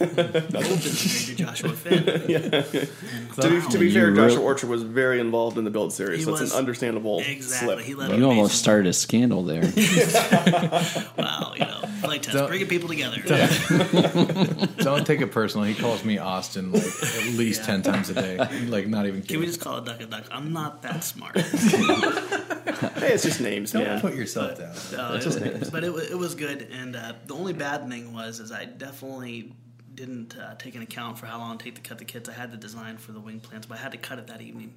[0.00, 2.04] is married to Joshua Finn.
[2.04, 5.92] To be, to be You fair, wrote- Joshua Orchard was very involved in the build
[5.92, 7.74] series, He so it's an understandable Exactly.
[7.74, 7.86] slip.
[7.86, 9.62] He let You almost amazing- started a scandal there.
[11.16, 13.16] Wow, you know, Flite Test, Don't- bringing people together.
[14.78, 15.64] Don't take it personal.
[15.66, 17.66] He calls me Austin like at least Yeah.
[17.66, 18.36] ten times a day.
[18.66, 20.24] Like not even Can we just call it duck a duck?
[20.30, 21.36] I'm not that smart.
[21.36, 24.00] Hey, it's just names, Don't man.
[24.10, 24.74] Put yourself down.
[24.92, 28.40] No, it was- but it, it was good, and uh, the only bad thing was
[28.40, 29.52] is I definitely
[29.94, 32.28] didn't uh, take an account for how long it take to cut the kits.
[32.28, 34.40] I had the design for the wing plants, but I had to cut it that
[34.40, 34.72] evening.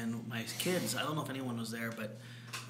[0.00, 2.18] And my kids, I don't know if anyone was there, but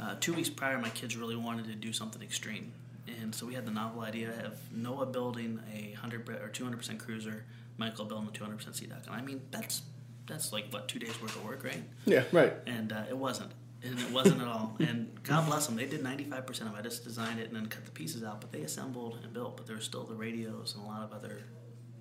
[0.01, 2.73] uh, two weeks prior, my kids really wanted to do something extreme,
[3.21, 6.79] and so we had the novel idea of Noah building a hundred or two hundred
[6.79, 7.45] percent cruiser,
[7.79, 9.83] Michael building a two hundred percent sea duck, and I mean that's
[10.27, 11.83] that's like what two days worth of work, right?
[12.07, 12.53] Yeah, right.
[12.67, 13.53] and uh, it wasn't.
[13.85, 14.77] And it wasn't at all.
[14.81, 16.79] And God bless them, they did 95% of it.
[16.79, 19.57] I just designed it and then cut the pieces out, but they assembled and built.
[19.57, 21.43] But there were still the radios and a lot of other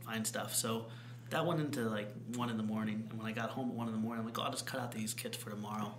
[0.06, 0.56] fine stuff.
[0.56, 0.86] So
[1.30, 3.08] that went into like 1 in the morning.
[3.10, 4.66] And when I got home at 1 in the morning, I'm like, oh, I'll just
[4.66, 5.94] cut out these kits for tomorrow.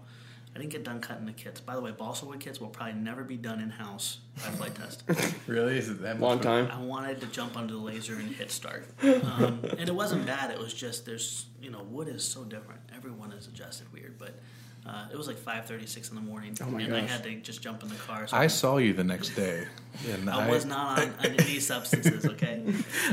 [0.54, 1.60] I didn't get done cutting the kits.
[1.60, 4.74] By the way, balsa wood kits will probably never be done in house by flight
[4.76, 5.02] test.
[5.48, 5.76] Really?
[5.76, 6.68] Is it that Long of- time.
[6.70, 8.86] I wanted to jump under the laser and hit start.
[9.02, 10.50] Um, and it wasn't bad.
[10.52, 12.80] It was just there's you know wood is so different.
[12.96, 14.38] Everyone is adjusted weird, but
[14.86, 17.22] uh, it was like five thirty six in the morning, Oh my and I had
[17.24, 18.26] to just jump in the car.
[18.26, 19.66] So I saw you the next day,
[20.10, 22.26] and I I, was not on, on any substances.
[22.26, 22.62] Okay,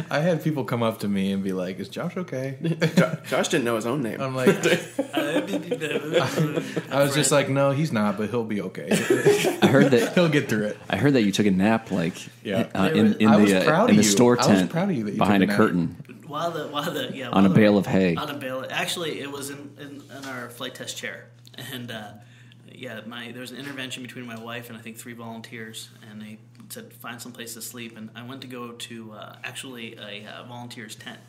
[0.10, 2.58] I had people come up to me and be like, "Is Josh okay?"
[3.28, 4.20] Josh didn't know his own name.
[4.20, 4.50] I'm like,
[5.14, 8.90] I was just like, "No, he's not, but he'll be okay.
[9.62, 10.14] I heard that.
[10.14, 12.68] he'll get through it." I heard that you took a nap, like Yeah.
[12.76, 14.10] uh, in, in I the uh, in the you.
[14.10, 15.58] store I was tent proud of you that you behind a a nap.
[15.58, 15.96] curtain
[16.28, 18.16] while the while the yeah on while a the- bale of hay.
[18.16, 18.66] on a bale.
[18.70, 21.28] Actually, it was in, in, in our Flite Test chair,
[21.58, 22.12] and uh,
[22.74, 26.22] yeah, my there was an intervention between my wife and I think three volunteers, and
[26.22, 26.38] they
[26.70, 30.26] said find some place to sleep, and I went to go to uh, actually a
[30.26, 31.20] uh, volunteer's tent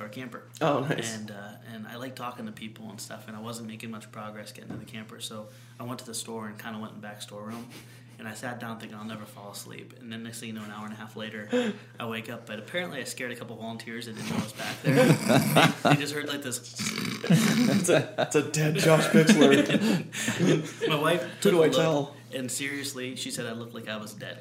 [0.00, 0.44] or a camper.
[0.60, 1.16] Oh, nice.
[1.16, 4.10] And uh, and I like talking to people and stuff, and I wasn't making much
[4.10, 6.94] progress getting to the camper, so I went to the store and kind of went
[6.94, 7.66] in the back storeroom.
[8.18, 9.94] And I sat down thinking I'll never fall asleep.
[10.00, 12.46] And then next thing you know, an hour and a half later, I wake up.
[12.46, 14.94] But apparently, I scared a couple volunteers that didn't know I was back there.
[15.84, 16.58] they just heard like this
[17.30, 20.88] It's a, it's a dead Josh Bixler.
[20.88, 22.16] My wife Who do I tell?
[22.34, 24.38] and seriously, she said I looked like I was dead.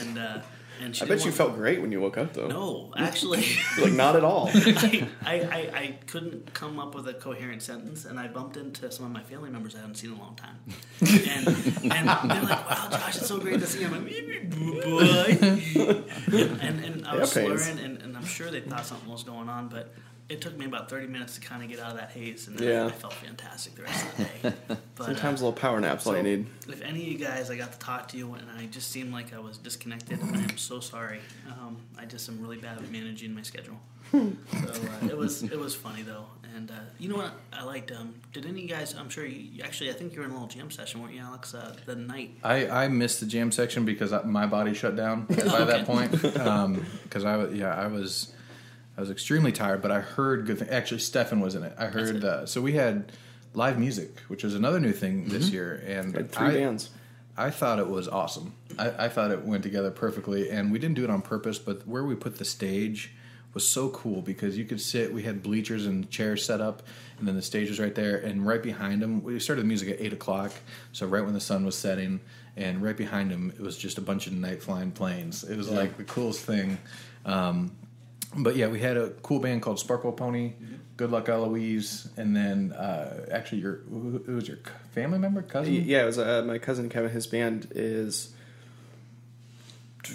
[0.00, 0.40] And uh,
[0.80, 2.48] and I bet you felt great when you woke up, though.
[2.48, 3.44] No, actually,
[3.80, 4.50] Like, not at all.
[4.54, 8.90] I, I, I, I couldn't come up with a coherent sentence, and I bumped into
[8.90, 10.58] some of my family members I hadn't seen in a long time.
[11.00, 15.38] And, and they're like, "Wow, Josh, it's so great to see you." I'm like, "Boy,"
[15.40, 19.48] and, and, and I was slurring, and, and I'm sure they thought something was going
[19.48, 19.92] on, but.
[20.32, 22.58] It took me about 30 minutes to kind of get out of that haze, and
[22.58, 22.86] then Yeah.
[22.86, 24.56] I felt fantastic the rest of the day.
[24.94, 26.46] But, uh, Sometimes a little power nap's all you need.
[26.68, 29.12] if any of you guys I got to talk to you and I just seemed
[29.12, 31.20] like I was disconnected, I am so sorry.
[31.48, 33.78] Um, I just am really bad at managing my schedule.
[34.12, 37.90] so uh, it was it was funny though, and uh, you know what I liked.
[37.92, 38.94] Um, did any of you guys?
[38.94, 39.88] I'm sure you actually.
[39.88, 41.54] I think you were in a little jam session, weren't you, Alex?
[41.54, 42.36] Uh, the night.
[42.44, 45.64] I, I missed the jam section because I, my body shut down by Okay.
[45.64, 46.10] that point.
[46.12, 48.34] Because I was yeah I was
[48.96, 50.58] I was extremely tired, but I heard good.
[50.58, 50.68] Thing.
[50.68, 51.74] Actually, Stefan was in it.
[51.78, 53.12] I heard uh, so we had
[53.54, 56.90] live music, which was another new thing this year, and Had three I, bands.
[57.36, 58.54] I thought it was awesome.
[58.78, 61.86] I, I thought it went together perfectly, and we didn't do it on purpose, but
[61.86, 63.12] where we put the stage
[63.54, 65.12] was so cool because you could sit.
[65.12, 66.82] We had bleachers and chairs set up,
[67.18, 69.90] and then the stage was right there, and right behind him, we started the music
[69.90, 70.52] at eight o'clock,
[70.92, 72.20] so right when the sun was setting,
[72.56, 75.44] and right behind him, it was just a bunch of night flying planes.
[75.44, 76.78] It was like the coolest thing.
[77.24, 77.72] Um,
[78.36, 80.54] but yeah, we had a cool band called Sparkle Pony,
[80.96, 84.58] Good Luck Eloise, and then uh, actually your who, who was your
[84.92, 85.72] family member cousin?
[85.74, 87.10] Yeah, it was uh, my cousin Kevin.
[87.10, 88.32] His band is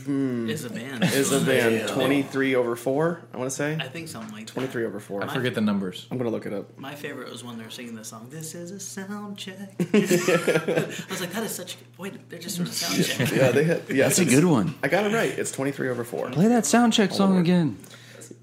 [0.06, 1.04] hmm, Is a band.
[1.06, 1.46] is a Yeah.
[1.46, 3.22] band twenty three over four.
[3.34, 4.90] I want to say I think something like twenty three that.
[4.90, 5.24] over four.
[5.24, 6.08] I forget the numbers.
[6.12, 6.78] I'm gonna look it up.
[6.78, 8.28] My favorite was when they were singing the song.
[8.30, 9.58] This is a sound check.
[9.80, 11.78] I was like, that is such.
[11.98, 13.32] Wait, they're just sort of sound check.
[13.32, 13.84] Yeah, they hit.
[13.90, 14.76] Yeah, That's a good one.
[14.84, 15.30] I got it right.
[15.38, 16.30] It's twenty three over four.
[16.32, 17.40] Play that sound check song over.
[17.40, 17.78] again.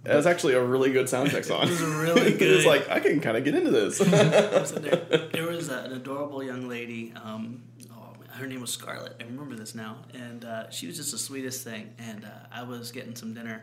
[0.07, 1.62] Was actually a really good sound check song.
[1.69, 2.43] It was a really good.
[2.51, 3.99] it was like I can kind of get into this.
[3.99, 7.12] There, there was an adorable young lady.
[7.23, 9.17] Um, oh, her name was Scarlett.
[9.21, 11.95] I remember this now, and uh, she was just the sweetest thing.
[11.99, 13.62] And uh, I was getting some dinner,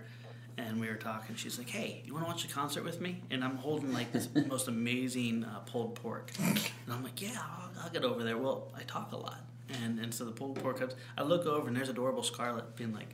[0.57, 1.35] and we were talking.
[1.35, 4.11] She's like, "Hey, you want to watch a concert with me?" And I'm holding like
[4.11, 8.37] this most amazing uh, pulled pork, and I'm like, "Yeah, I'll, I'll get over there."
[8.37, 9.41] Well, I talk a lot,
[9.83, 10.95] and and so the pulled pork comes.
[11.17, 13.13] I look over, and there's adorable Scarlett being like.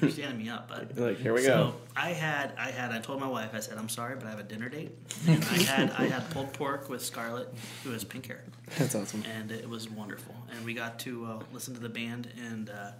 [0.00, 0.92] You're standing me up, bud.
[0.96, 1.74] Like, here we so go.
[1.96, 4.38] I had, I had, I told my wife, I said, I'm sorry, but I have
[4.40, 4.92] a dinner date.
[5.26, 7.52] And I had, I had pulled pork with Scarlett,
[7.84, 8.44] who has pink hair,
[8.78, 9.22] That's awesome.
[9.38, 10.34] and it was wonderful.
[10.54, 12.90] And we got to uh, listen to the band, and uh,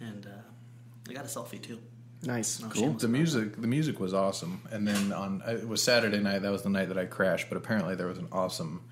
[0.00, 0.30] and uh,
[1.08, 1.78] I got a selfie too.
[2.24, 2.60] Nice.
[2.60, 2.90] No, Cool.
[2.92, 3.10] The plug.
[3.10, 4.62] music, the music was awesome.
[4.70, 6.42] And then on it was Saturday night.
[6.42, 7.48] That was the night that I crashed.
[7.48, 8.82] But apparently there was an awesome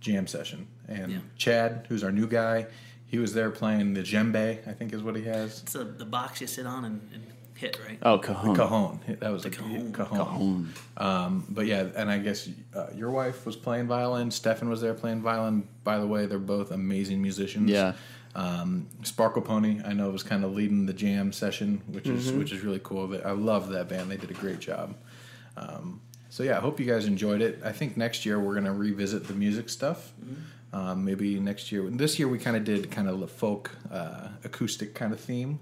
[0.00, 0.66] jam session.
[0.88, 1.18] And Yeah.
[1.36, 2.68] Chad, who's our new guy,
[3.10, 4.66] he was there playing the djembe.
[4.68, 5.62] I think is what he has.
[5.62, 7.22] It's a, the box you sit on and, and
[7.56, 7.98] hit, right?
[8.02, 8.54] Oh, cajon.
[8.54, 9.00] Cajon.
[9.18, 9.92] That was The a cajon.
[9.92, 10.16] cajon.
[10.16, 10.72] Cajon.
[10.96, 14.30] Um, but yeah, and I guess uh, your wife was playing violin.
[14.30, 15.66] Stefan was there playing violin.
[15.84, 17.68] By the way, they're both amazing musicians.
[17.70, 17.94] Yeah.
[18.36, 22.52] Um, Sparkle Pony, I know, was kind of leading the jam session, which is which
[22.52, 23.20] is really cool.
[23.24, 24.94] I love that band; they did a great job.
[25.56, 27.60] Um, so yeah, I hope you guys enjoyed it.
[27.64, 30.12] I think next year we're gonna revisit the music stuff.
[30.72, 31.88] Um, maybe next year.
[31.90, 35.58] This year we kind of did kind of the folk uh, acoustic kind of theme.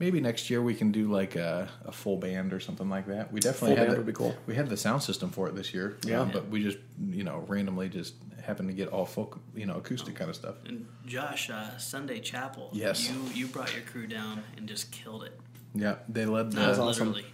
[0.00, 3.30] Maybe next year we can do like a, a full band or something like that.
[3.32, 4.34] We definitely Full had band the- would be cool.
[4.46, 5.98] We had the sound system for it this year.
[6.04, 6.22] Yeah.
[6.22, 6.78] uh, but we just
[7.10, 10.56] you know randomly just happened to get all folk you know acoustic kind of stuff.
[10.66, 12.70] And Josh, uh, Sunday Chapel.
[12.72, 13.08] Yes.
[13.10, 15.38] You you brought your crew down and just killed it.
[15.74, 16.60] Yeah, they led the.
[16.60, 17.12] Not was awesome.
[17.12, 17.26] literally.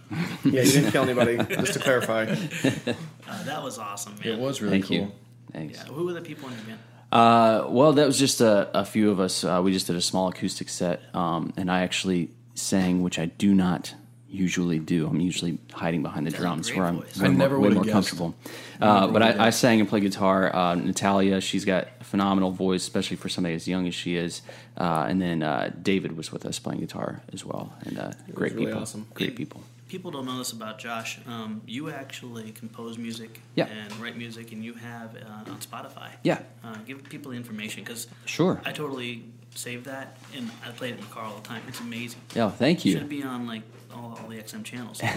[0.43, 1.37] Yeah, you didn't kill anybody.
[1.55, 2.25] just to clarify.
[3.29, 4.27] Uh, that was awesome, man.
[4.35, 4.95] It was really Thank cool.
[4.97, 5.11] you.
[5.51, 5.77] Thanks.
[5.79, 5.91] Yeah.
[5.93, 6.79] Who were the people in your band?
[7.11, 9.43] Uh, well, that was just a, a few of us.
[9.43, 13.25] Uh, we just did a small acoustic set, um, and I actually sang, which I
[13.27, 13.93] do not
[14.29, 15.07] usually do.
[15.07, 17.17] I'm usually hiding behind the Got a drums, where I'm voice.
[17.17, 17.93] way I more- never way more guessed.
[17.93, 18.35] comfortable.
[18.81, 20.53] Uh, but I, I sang and played guitar.
[20.53, 24.41] Uh, Natalia, she's got a phenomenal voice, especially for somebody as young as she is.
[24.77, 28.51] Uh, and then uh, David was with us playing guitar as well, and uh, great
[28.53, 28.81] really people.
[28.81, 29.07] awesome.
[29.13, 29.63] Great people.
[29.87, 31.17] People don't know this about Josh.
[31.27, 33.67] Um, you actually compose music Yeah.
[33.67, 36.09] and write music, and you have uh, on Spotify.
[36.23, 36.39] Yeah.
[36.63, 38.61] Uh, give people the information because Sure.
[38.65, 39.23] I totally
[39.55, 41.61] saved that, and I play it in the car all the time.
[41.69, 42.19] It's amazing.
[42.35, 42.93] Yeah, thank you.
[42.97, 43.61] Should be on like
[43.93, 45.01] all, all the XM channels.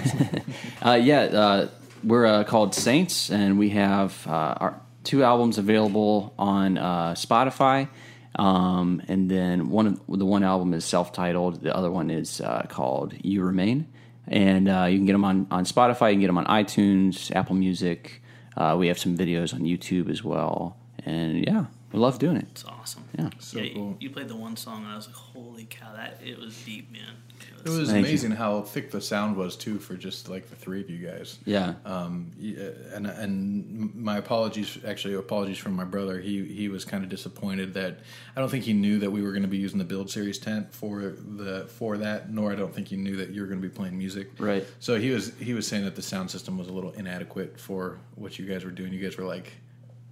[0.84, 1.68] Uh, yeah, uh,
[2.02, 7.88] we're uh, called Saints, and we have uh, our two albums available on uh, Spotify.
[8.36, 11.60] Um, and then one of the one album is self-titled.
[11.62, 13.88] The other one is uh, called "You Remain,"
[14.30, 16.08] and uh, you can get them on on Spotify.
[16.08, 18.22] You can get them on iTunes, Apple Music.
[18.56, 22.46] Uh, we have some videos on YouTube as well, and yeah, we love doing it.
[22.50, 23.04] It's awesome.
[23.18, 23.30] Yeah.
[23.38, 23.96] So yeah, you- cool.
[24.00, 25.92] you, played the one song, and I was like, "Holy cow!
[25.94, 27.16] That it was deep, man."
[27.64, 28.10] It was Thank you.
[28.10, 31.38] amazing how thick the sound was too for just like the three of you guys.
[31.44, 31.74] Yeah.
[31.84, 36.20] Um, uh, and and my apologies, actually apologies from my brother.
[36.20, 37.98] He he was kind of disappointed that
[38.36, 40.38] I don't think he knew that we were going to be using the build series
[40.38, 41.00] tent for
[41.36, 43.74] the for that, nor I don't think he knew that you were going to be
[43.74, 44.28] playing music.
[44.38, 44.66] Right.
[44.78, 47.98] So he was he was saying that the sound system was a little inadequate for
[48.14, 48.92] what you guys were doing.
[48.92, 49.52] You guys were like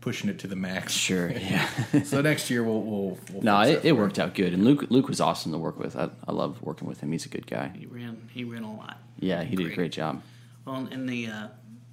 [0.08, 0.92] pushing it to the max.
[0.94, 1.28] Sure.
[1.38, 1.68] Yeah.
[2.04, 5.06] so next year we'll we'll, we'll no, it, it worked out good, and Luke Luke
[5.08, 5.96] was awesome to work with.
[5.96, 7.12] I, I love working with him.
[7.12, 7.70] He's a good guy.
[7.78, 8.28] He ran.
[8.32, 8.98] He ran a lot.
[9.18, 9.76] Yeah, he did a Great.
[9.76, 10.22] great job.
[10.64, 11.48] Well, in the uh,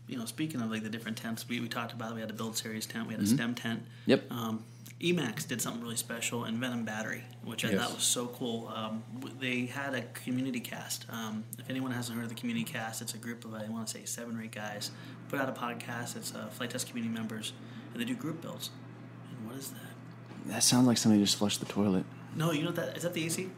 [0.07, 2.33] you know, speaking of like the different tents, we, we talked about we had a
[2.33, 3.35] build series tent, we had a Mm-hmm.
[3.35, 3.83] STEM tent.
[4.05, 4.31] Yep.
[4.31, 4.63] Um,
[5.01, 7.81] Emax did something really special, and Venom Battery, which I Yes.
[7.81, 8.71] thought was so cool.
[8.73, 9.03] Um,
[9.41, 11.05] they had a community cast.
[11.09, 13.87] Um, if anyone hasn't heard of the community cast, it's a group of I want
[13.87, 14.91] to say seven or eight guys
[15.29, 16.15] put out a podcast.
[16.15, 17.51] It's uh, Flite Test community members,
[17.95, 18.69] and they do group builds.
[19.31, 19.79] And what is that?
[20.47, 22.03] That sounds like somebody just flushed the toilet.
[22.35, 23.49] No, you know that is that the AC?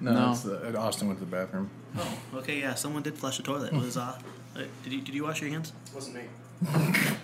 [0.00, 0.30] No, No.
[0.32, 1.70] It's the, Austin went to the bathroom.
[1.96, 3.72] Oh, okay, yeah, someone did flush the toilet.
[3.72, 4.18] It was uh,
[4.56, 5.72] uh, did you did you wash your hands?
[5.88, 6.22] It wasn't me.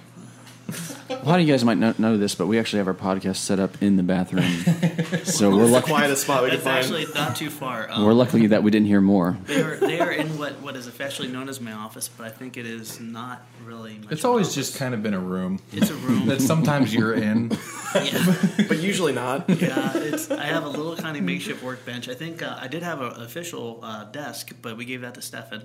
[1.11, 3.37] A lot of you guys might not know this, but we actually have our podcast
[3.37, 4.43] set up in the bathroom.
[5.25, 5.87] so we're It's the lucky.
[5.93, 7.05] quietest spot we could That's find.
[7.05, 7.89] actually not too far.
[7.91, 9.37] Um, We're lucky that we didn't hear more.
[9.47, 12.31] They are they are in what, what is officially known as my office, but I
[12.31, 13.99] think it is not really.
[13.99, 14.55] Much It's of an always office.
[14.55, 16.27] just kind of been a room it's a room.
[16.27, 17.51] that sometimes you're in.
[17.95, 18.35] yeah,
[18.69, 19.49] but usually not.
[19.49, 19.93] yeah.
[19.95, 22.09] It's I have a little kind of makeshift workbench.
[22.09, 25.23] I think uh, I did have an official uh, desk, but we gave that to
[25.23, 25.63] Stefan.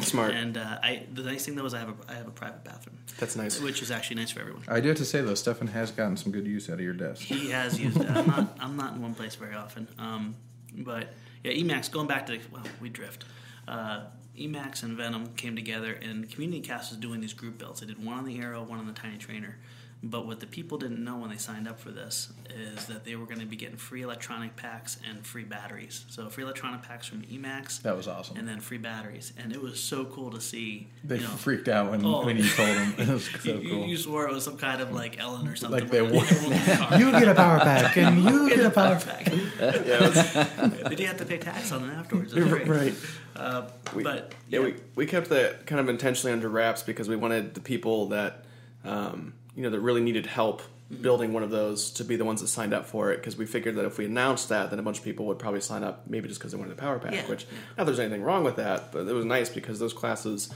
[0.00, 0.32] Smart.
[0.34, 2.64] And uh, I the nice thing though is I have a I have a private
[2.64, 3.60] bathroom, That's nice.
[3.60, 4.62] which is actually nice for everyone.
[4.68, 6.94] I do have to say though, Stefan has gotten some good use out of your
[6.94, 7.22] desk.
[7.22, 8.08] He has used it.
[8.10, 9.88] I'm not I'm not in one place very often.
[9.98, 10.36] Um,
[10.76, 11.12] but
[11.44, 11.90] yeah, Emax.
[11.90, 13.24] Going back to well, we drift.
[13.66, 14.04] Uh,
[14.38, 17.80] Emax and Venom came together, and Community Cast was doing these group builds.
[17.80, 19.58] They did one on the Arrow, one on the Tiny Trainer.
[20.00, 23.16] But what the people didn't know when they signed up for this is that they
[23.16, 26.04] were going to be getting free electronic packs and free batteries.
[26.08, 28.36] So free electronic packs from Emax, That was awesome.
[28.36, 29.32] and then free batteries.
[29.36, 30.86] And it was so cool to see.
[31.02, 32.24] they you know, freaked out when, Oh.
[32.24, 32.94] when you told them.
[32.96, 33.86] It was so you, cool.
[33.86, 35.80] you swore it was some kind of like Ellen or something.
[35.80, 36.26] Like they where won.
[36.42, 36.98] won the car.
[37.00, 39.24] you get a power pack, and you Get get a a power power pack.
[39.24, 39.32] pack.
[39.58, 42.32] Yeah, it was- Did you have to pay tax on it afterwards?
[42.34, 42.94] It was right.
[43.34, 47.16] Uh, We, but yeah, we, we kept that kind of intentionally under wraps because we
[47.16, 48.44] wanted the people that
[48.84, 50.62] um, you know that really needed help
[51.02, 53.44] building one of those to be the ones that signed up for it because we
[53.44, 56.06] figured that if we announced that then a bunch of people would probably sign up
[56.06, 57.44] maybe just because they wanted the power pack Yeah, which
[57.76, 60.48] not there's anything wrong with that but it was nice because those classes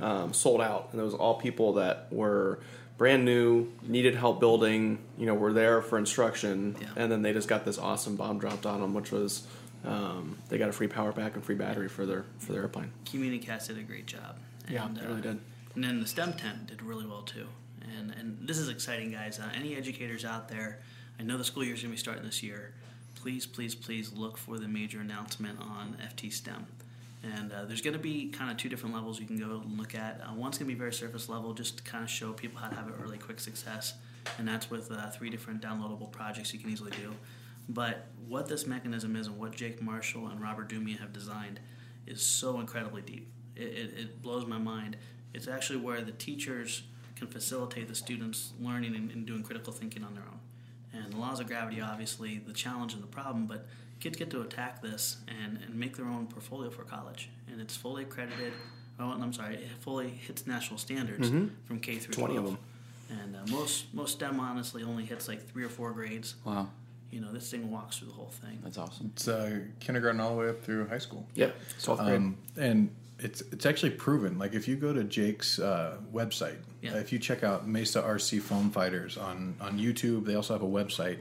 [0.00, 2.60] um, sold out and it was all people that were
[2.96, 6.86] brand new needed help building you know were there for instruction Yeah.
[6.96, 9.46] and then they just got this awesome bomb dropped on them which was
[9.84, 12.92] um, they got a free power pack and free battery for their for their airplane
[13.04, 14.38] Communicast did a great job.
[14.70, 15.40] Yeah, they really uh, did.
[15.74, 17.48] And then the STEM tent did really well too.
[17.98, 19.38] And and this is exciting, guys.
[19.38, 20.80] Uh, any educators out there?
[21.18, 22.74] I know the school year is going to be starting this year.
[23.14, 26.66] Please, please, please look for the major announcement on FT STEM.
[27.22, 29.78] And uh, there's going to be kind of two different levels you can go and
[29.78, 30.20] look at.
[30.20, 32.68] Uh, one's going to be very surface level, just to kind of show people how
[32.68, 33.94] to have a really quick success.
[34.38, 37.14] And that's with uh, three different downloadable projects you can easily do.
[37.68, 41.60] But what this mechanism is and what Jake Marshall and Robert Dumia have designed
[42.06, 43.30] is so incredibly deep.
[43.56, 44.96] It, it, it blows my mind.
[45.32, 46.82] It's actually where the teachers
[47.16, 50.40] can facilitate the students learning and, and doing critical thinking on their own.
[50.92, 53.66] And the laws of gravity, obviously, the challenge and the problem, but
[54.00, 57.30] kids get to attack this and, and make their own portfolio for college.
[57.50, 58.52] And it's fully accredited.
[59.00, 61.28] Oh, I'm sorry, it fully hits national standards
[61.64, 62.56] from K through 20 of 12.
[62.56, 63.20] them.
[63.20, 66.36] And uh, most most STEM honestly only hits like three or four grades.
[66.44, 66.68] Wow,
[67.10, 68.58] You know, this thing walks through the whole thing.
[68.62, 69.10] that's awesome.
[69.14, 71.26] It's uh, kindergarten all the way up through high school.
[71.34, 71.50] Yeah,
[71.80, 72.16] 12th grade.
[72.16, 74.38] Um, and it's it's actually proven.
[74.38, 76.94] Like if you go to Jake's uh, website, Yeah.
[76.96, 80.66] if you check out Mesa RC Foam Fighters on on YouTube, they also have a
[80.66, 81.18] website.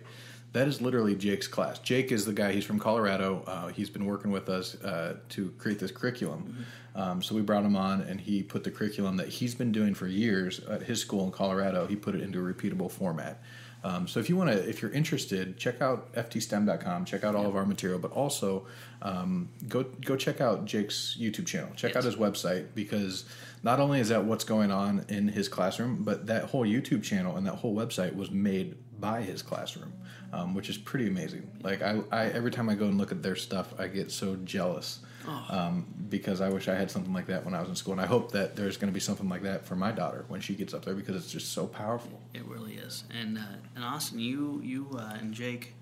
[0.53, 1.79] That is literally Jake's class.
[1.79, 2.51] Jake is the guy.
[2.51, 3.43] He's from Colorado.
[3.47, 6.65] Uh, he's been working with us uh, to create this curriculum.
[6.95, 9.95] Um, so we brought him on, and he put the curriculum that he's been doing
[9.95, 11.87] for years at his school in Colorado.
[11.87, 13.41] He put it into a repeatable format.
[13.83, 17.05] Um, so if you want to, if you're interested, check out ftstem.com.
[17.05, 18.65] Check out all of our material, but also
[19.01, 21.69] um, go go check out Jake's YouTube channel.
[21.75, 23.25] Check out his website because
[23.61, 27.35] not only is that what's going on in his classroom, but that whole YouTube channel
[27.35, 29.91] and that whole website was made by his classroom,
[30.31, 31.49] um, which is pretty amazing.
[31.61, 34.37] Like I, I, every time I go and look at their stuff, I get so
[34.45, 34.99] jealous
[35.49, 38.01] um, because I wish I had something like that when I was in school, and
[38.01, 40.55] I hope that there's going to be something like that for my daughter when she
[40.55, 42.19] gets up there because it's just so powerful.
[42.33, 43.03] It really is.
[43.17, 43.41] And uh,
[43.75, 45.73] and Austin, you you uh, and Jake,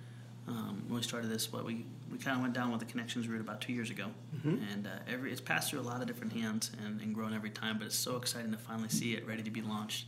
[0.47, 3.27] um, when we started this, what we we kind of went down with the connections
[3.27, 4.07] route about two years ago,
[4.43, 7.49] and uh, every it's passed through a lot of different hands and, and grown every
[7.49, 7.77] time.
[7.77, 10.05] But it's so exciting to finally see it ready to be launched.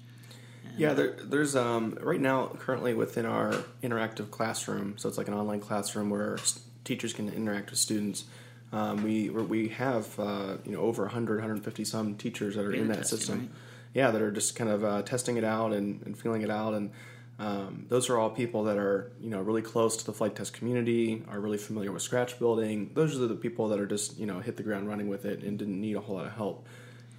[0.66, 5.28] And, Yeah, there, there's um, right now currently within our interactive classroom, so it's like
[5.28, 6.38] an online classroom where
[6.84, 8.26] teachers can interact with students.
[8.74, 12.88] Um, we we're- have uh, you know over 100, 150 some teachers that are in
[12.88, 13.40] that system.
[13.40, 13.50] right?
[13.94, 16.74] Yeah, that are just kind of uh, testing it out and, and feeling it out,
[16.74, 16.90] and
[17.38, 20.54] um, those are all people that are you know really close to the Flite Test
[20.54, 22.90] community, are really familiar with scratch building.
[22.96, 25.44] Those are the people that are just you know hit the ground running with it
[25.44, 26.68] and didn't need a whole lot of help.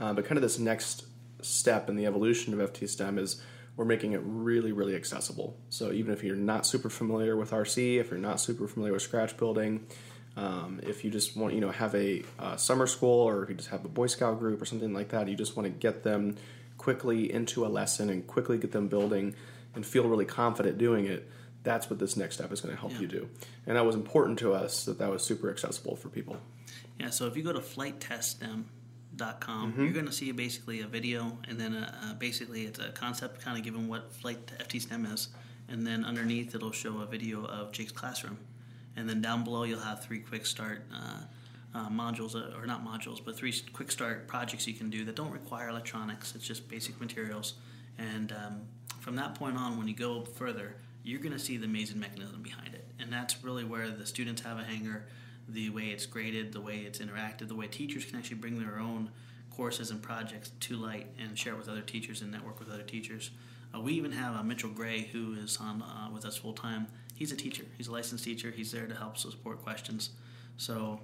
[0.00, 1.04] Uh, but kind of this next
[1.40, 3.40] step in the evolution of FTSTEM is
[3.76, 5.56] we're making it really, really accessible.
[5.68, 9.02] So even if you're not super familiar with RC, if you're not super familiar with
[9.02, 9.86] scratch building,
[10.36, 13.54] um, if you just want, you know, have a uh, summer school or if you
[13.54, 16.02] just have a Boy Scout group or something like that, you just want to get
[16.02, 16.36] them
[16.78, 19.34] quickly into a lesson and quickly get them building
[19.74, 21.28] and feel really confident doing it.
[21.62, 23.00] That's what this next step is going to help Yeah.
[23.00, 23.28] you do.
[23.66, 26.36] And that was important to us that that was super accessible for people.
[27.00, 31.58] Yeah, so if you go to flightteststem.com, you're going to see basically a video, and
[31.58, 35.28] then a, uh, basically it's a concept kind of given what flight FT STEM is,
[35.68, 38.38] and then underneath it'll show a video of Jake's classroom,
[38.96, 41.22] and then down below you'll have three quick start uh,
[41.74, 45.16] uh, modules, uh, or not modules, but three quick start projects you can do that
[45.16, 46.34] don't require electronics.
[46.34, 47.54] It's just basic materials,
[47.98, 48.62] and um,
[49.00, 52.42] from that point on, when you go further, you're going to see the amazing mechanism
[52.42, 55.06] behind it, and that's really where the students have a hangar
[55.48, 58.78] the way it's graded, the way it's interactive, the way teachers can actually bring their
[58.78, 59.10] own
[59.50, 62.82] courses and projects to light and share it with other teachers and network with other
[62.82, 63.30] teachers.
[63.74, 66.86] Uh, we even have uh, Mitchell Gray, who is on uh, with us full time.
[67.14, 67.64] He's a teacher.
[67.76, 68.50] He's a licensed teacher.
[68.50, 70.10] He's there to help support questions.
[70.56, 71.00] So,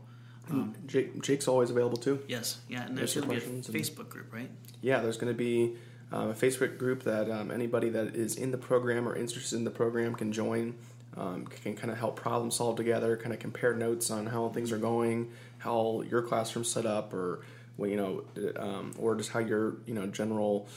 [0.51, 2.21] um, Jake, Jake's always available too.
[2.29, 4.51] yes, yeah, and there's going to be a Facebook group, right?
[4.81, 5.77] Yeah, there's going to be
[6.13, 9.65] um, a Facebook group that um, anybody that is in the program or interested in
[9.65, 10.75] the program can join.
[11.17, 14.71] Um, can kind of help problem solve together, kind of compare notes on how things
[14.71, 17.45] are going, how your classroom's set up, or
[17.77, 18.23] well, you know,
[18.57, 20.69] um, or just how your you know general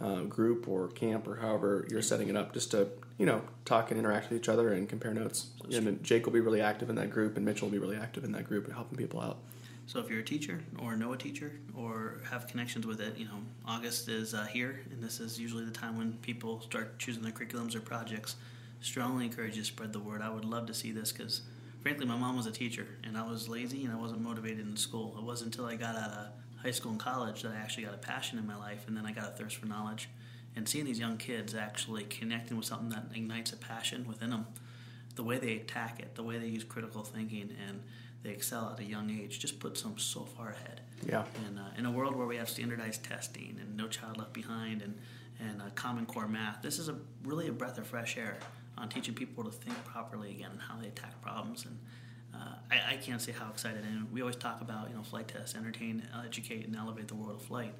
[0.00, 2.88] uh, group or camp or however you're setting it up, just to
[3.18, 5.48] you know talk and interact with each other and compare notes.
[5.70, 8.24] And Jake will be really active in that group, and Mitchell will be really active
[8.24, 9.38] in that group and helping people out.
[9.86, 13.24] So if you're a teacher or know a teacher or have connections with it, you
[13.24, 17.22] know, August is uh, here, and this is usually the time when people start choosing
[17.22, 18.36] their curriculums or projects.
[18.82, 20.20] Strongly encourage you to spread the word.
[20.20, 21.40] I would love to see this because,
[21.80, 24.76] frankly, my mom was a teacher, and I was lazy and I wasn't motivated in
[24.76, 25.14] school.
[25.16, 26.26] It wasn't until I got out of
[26.62, 29.06] high school and college that I actually got a passion in my life, and then
[29.06, 30.10] I got a thirst for knowledge.
[30.58, 34.46] And seeing these young kids actually connecting with something that ignites a passion within them,
[35.14, 37.80] the way they attack it, the way they use critical thinking, and
[38.24, 40.80] they excel at a young age just puts them so far ahead.
[41.06, 41.22] Yeah.
[41.46, 44.82] And uh, in a world where we have standardized testing and no child left behind
[44.82, 44.98] and
[45.38, 48.38] and uh, common core math, this is a really a breath of fresh air
[48.76, 51.66] on teaching people to think properly again and how they attack problems.
[51.66, 51.78] And
[52.34, 53.84] uh, I, I, can't say how excited.
[53.84, 57.36] And we always talk about you know Flite Tests, entertain, educate, and elevate the world
[57.36, 57.72] of flight.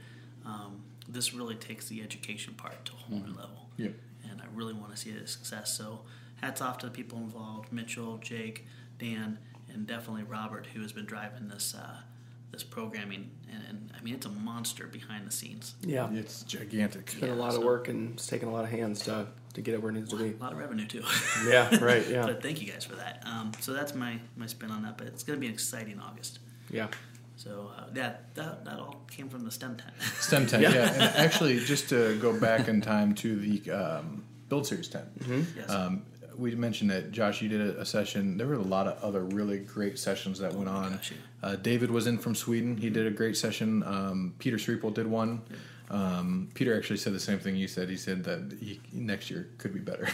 [0.46, 3.68] Um, this really takes the education part to a whole new level.
[3.76, 3.92] Yep.
[4.30, 5.76] And I really want to see it a success.
[5.76, 6.00] So
[6.40, 8.66] hats off to the people involved: Mitchell, Jake,
[8.98, 9.38] Dan
[9.72, 11.96] and definitely Robert, who has been driving this uh,
[12.52, 13.30] this programming.
[13.52, 15.74] And, and, I mean, it's a monster behind the scenes.
[15.82, 17.02] Yeah, it's gigantic.
[17.02, 19.00] It's been Yeah, a lot so- of work and it's taken a lot of hands
[19.04, 20.34] to to get it where it needs to be.
[20.38, 21.02] A lot of revenue too.
[21.46, 22.06] Yeah, right.
[22.08, 23.22] Yeah, but thank you guys for that.
[23.26, 24.98] Um, so that's my my spin on that.
[24.98, 26.38] But it's going to be an exciting August.
[26.70, 26.88] yeah.
[27.38, 29.92] So uh, that, that that all came from the STEM tent.
[30.20, 30.92] STEM tent, yeah.
[30.92, 35.06] And actually, just to go back in time to the um, Build Series tent,
[35.56, 35.70] yes.
[35.70, 36.02] um,
[36.36, 38.38] we mentioned that Josh, you did a, a session.
[38.38, 40.94] There were a lot of other really great sessions that went on.
[40.94, 41.48] gosh, yeah.
[41.48, 42.76] Uh, David was in from Sweden.
[42.76, 43.84] He did a great session.
[43.84, 45.42] Um, Peter Sripol did one.
[45.90, 47.88] Um, Peter actually said the same thing you said.
[47.88, 50.08] He said that he, next year could be better.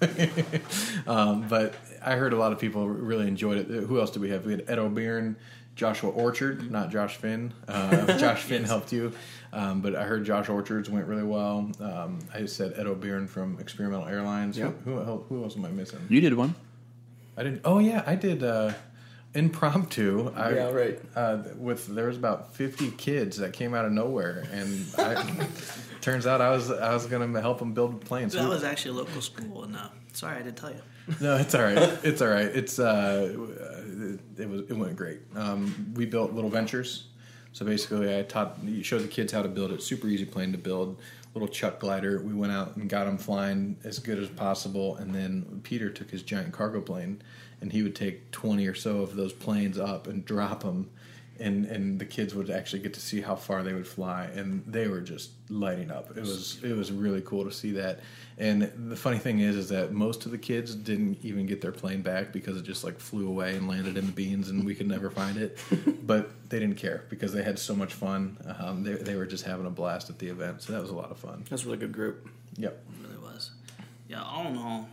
[1.06, 1.74] um, but
[2.04, 3.66] I heard a lot of people really enjoyed it.
[3.66, 4.44] Who else did we have?
[4.44, 5.36] We had Ed O'Byrne,
[5.76, 7.52] Joshua Orchard, not Josh Finn.
[7.68, 9.12] Uh, Josh Finn helped you,
[9.52, 11.70] um, but I heard Josh Orchards went really well.
[11.80, 14.56] Um, I said Ed O'Byrne from Experimental Airlines.
[14.56, 14.82] Yep.
[14.84, 16.00] Who, who, who else am I missing?
[16.08, 16.54] You did one.
[17.36, 17.60] I didn't.
[17.66, 18.42] Oh yeah, I did.
[18.42, 18.72] Uh,
[19.36, 20.32] impromptu.
[20.34, 21.00] I, Yeah, right.
[21.14, 25.46] Uh, with there was about fifty kids that came out of nowhere, and I,
[26.00, 28.32] turns out I was I was going to help them build planes.
[28.32, 30.80] that was actually a local school, and uh, sorry I didn't tell you.
[31.20, 31.78] No, it's all right.
[32.02, 32.46] It's all right.
[32.46, 33.32] It's uh,
[33.86, 35.20] it, it was it went great.
[35.34, 37.08] Um, we built little ventures.
[37.52, 39.82] So basically, I taught you showed the kids how to build it.
[39.82, 41.00] Super easy plane to build.
[41.32, 42.20] Little Chuck glider.
[42.20, 44.96] We went out and got them flying as good as possible.
[44.96, 47.22] And then Peter took his giant cargo plane,
[47.60, 50.90] and he would take twenty or so of those planes up and drop them.
[51.38, 54.64] And, and the kids would actually get to see how far they would fly, and
[54.66, 56.16] they were just lighting up.
[56.16, 58.00] It was it was really cool to see that.
[58.38, 61.72] And the funny thing is, is that most of the kids didn't even get their
[61.72, 64.74] plane back because it just like flew away and landed in the beans, and we
[64.74, 65.58] could never find it.
[66.06, 68.38] but they didn't care because they had so much fun.
[68.58, 70.94] Um, they they were just having a blast at the event, so that was a
[70.94, 71.44] lot of fun.
[71.50, 72.28] That's a really good group.
[72.56, 72.72] Yep.
[72.72, 73.50] It really was.
[74.08, 74.85] Yeah, all in all,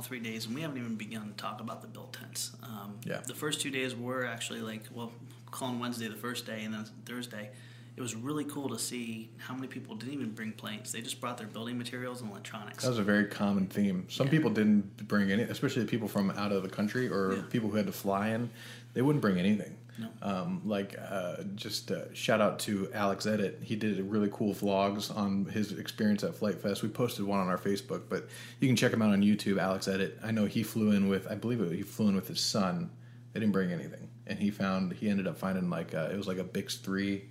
[0.00, 2.52] all three days, and we haven't even begun to talk about the built tents.
[2.62, 3.20] Um, Yeah.
[3.26, 5.12] The first two days were actually like, well,
[5.50, 7.50] calling Wednesday the first day, and then Thursday.
[7.96, 10.90] It was really cool to see how many people didn't even bring planes.
[10.90, 12.82] They just brought their building materials and electronics.
[12.84, 14.06] That was a very common theme.
[14.08, 14.30] Some Yeah.
[14.30, 17.42] people didn't bring any, especially the people from out of the country or Yeah.
[17.50, 18.48] people who had to fly in.
[18.94, 19.76] They wouldn't bring anything.
[20.00, 20.08] No.
[20.22, 23.60] Um, like, uh, just uh, shout out to Alex Edit.
[23.62, 26.82] He did really cool vlogs on his experience at Flite Fest.
[26.82, 28.28] We posted one on our Facebook, but
[28.60, 29.58] you can check him out on YouTube.
[29.60, 30.18] Alex Edit.
[30.22, 32.90] I know he flew in with, I believe it, he flew in with his son.
[33.32, 36.26] They didn't bring anything, and he found he ended up finding like a, it was
[36.26, 37.26] like a Bix three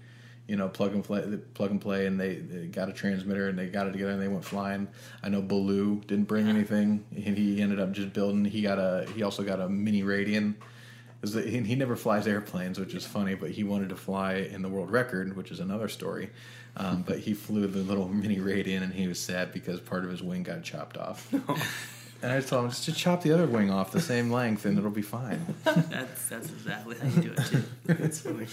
[0.49, 1.21] you know, plug and play,
[1.53, 4.21] plug and play, and they, they got a transmitter and they got it together and
[4.21, 4.87] they went flying.
[5.21, 8.43] I know Baloo didn't bring anything, and he ended up just building.
[8.45, 10.55] He got a, he also got a mini Radian.
[11.21, 14.35] Is that- He he never flies airplanes, which is funny, but he wanted to fly
[14.35, 16.29] in the world record, which is another story.
[16.77, 20.11] Um, but he flew the little mini Radian, and he was sad because part of
[20.11, 21.31] his wing got chopped off.
[22.21, 24.77] And I told him just to chop the other wing off the same length, and
[24.77, 25.39] it'll be fine.
[25.63, 27.63] that's that's exactly how you do it too.
[27.85, 28.47] That's funny.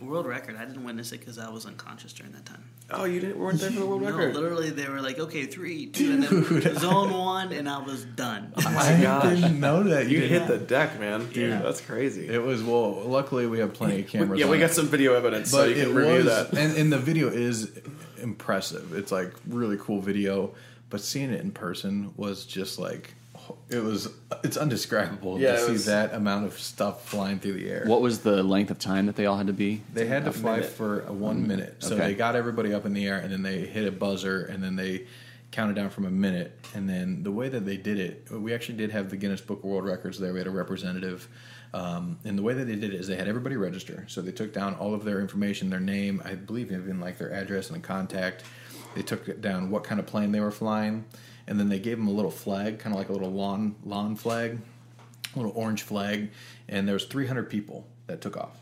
[0.00, 0.56] World record.
[0.56, 2.62] I didn't witness it because I was unconscious during that time.
[2.90, 4.34] Oh, you didn't weren't there for the world No, record?
[4.34, 8.52] literally, they were like, "Okay, three, two, and then zone one," and I was done.
[8.56, 8.80] Oh my
[9.20, 10.08] I didn't know that.
[10.08, 11.26] You didn't- hit the deck, man.
[11.32, 11.62] Dude, Yeah.
[11.62, 12.28] that's crazy.
[12.28, 12.92] It was well.
[13.06, 14.38] Luckily, we have plenty of cameras.
[14.38, 14.60] yeah, on we it.
[14.60, 16.52] got some video evidence, so you can it review was, that.
[16.56, 17.72] and, and the video is
[18.22, 18.92] impressive.
[18.94, 20.54] It's like really cool video,
[20.90, 23.14] but seeing it in person was just like
[23.68, 24.08] it was.
[24.44, 27.84] It's undescribable Yeah, to it see was- that amount of stuff flying through the air.
[27.86, 29.82] What was the length of time that they all had to be?
[29.92, 30.70] They had to fly minute.
[30.70, 31.76] for a one minute.
[31.80, 32.08] So Okay.
[32.08, 34.76] they got everybody up in the air and then they hit a buzzer and then
[34.76, 35.06] they
[35.50, 36.58] counted down from a minute.
[36.74, 39.58] And then the way that they did it, we actually did have the Guinness Book
[39.58, 40.32] of World Records there.
[40.32, 41.26] We had a representative.
[41.74, 44.04] Um, and the way that they did it is they had everybody register.
[44.08, 47.32] So they took down all of their information, their name, I believe even like their
[47.32, 48.44] address and contact.
[48.94, 51.04] They took down what kind of plane they were flying,
[51.48, 54.14] and then they gave them a little flag, kind of like a little lawn lawn
[54.14, 54.58] flag,
[55.34, 56.30] a little orange flag,
[56.68, 58.56] and there was 300 people that took off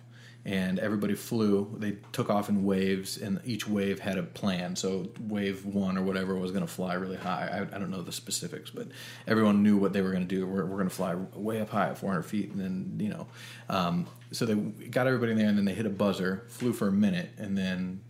[0.47, 1.69] and everybody flew.
[1.77, 4.77] They took off in waves, and each wave had a plan.
[4.77, 7.49] So wave one or whatever was going to fly really high.
[7.53, 8.87] I, I, don't know the specifics, but
[9.27, 10.47] everyone knew what they were going to do.
[10.47, 13.27] We're, we're going to fly way up high at 400 feet, and then you know,
[13.69, 16.89] um, so they got everybody in there, and then they hit a buzzer, flew for
[16.89, 18.01] a minute, and then.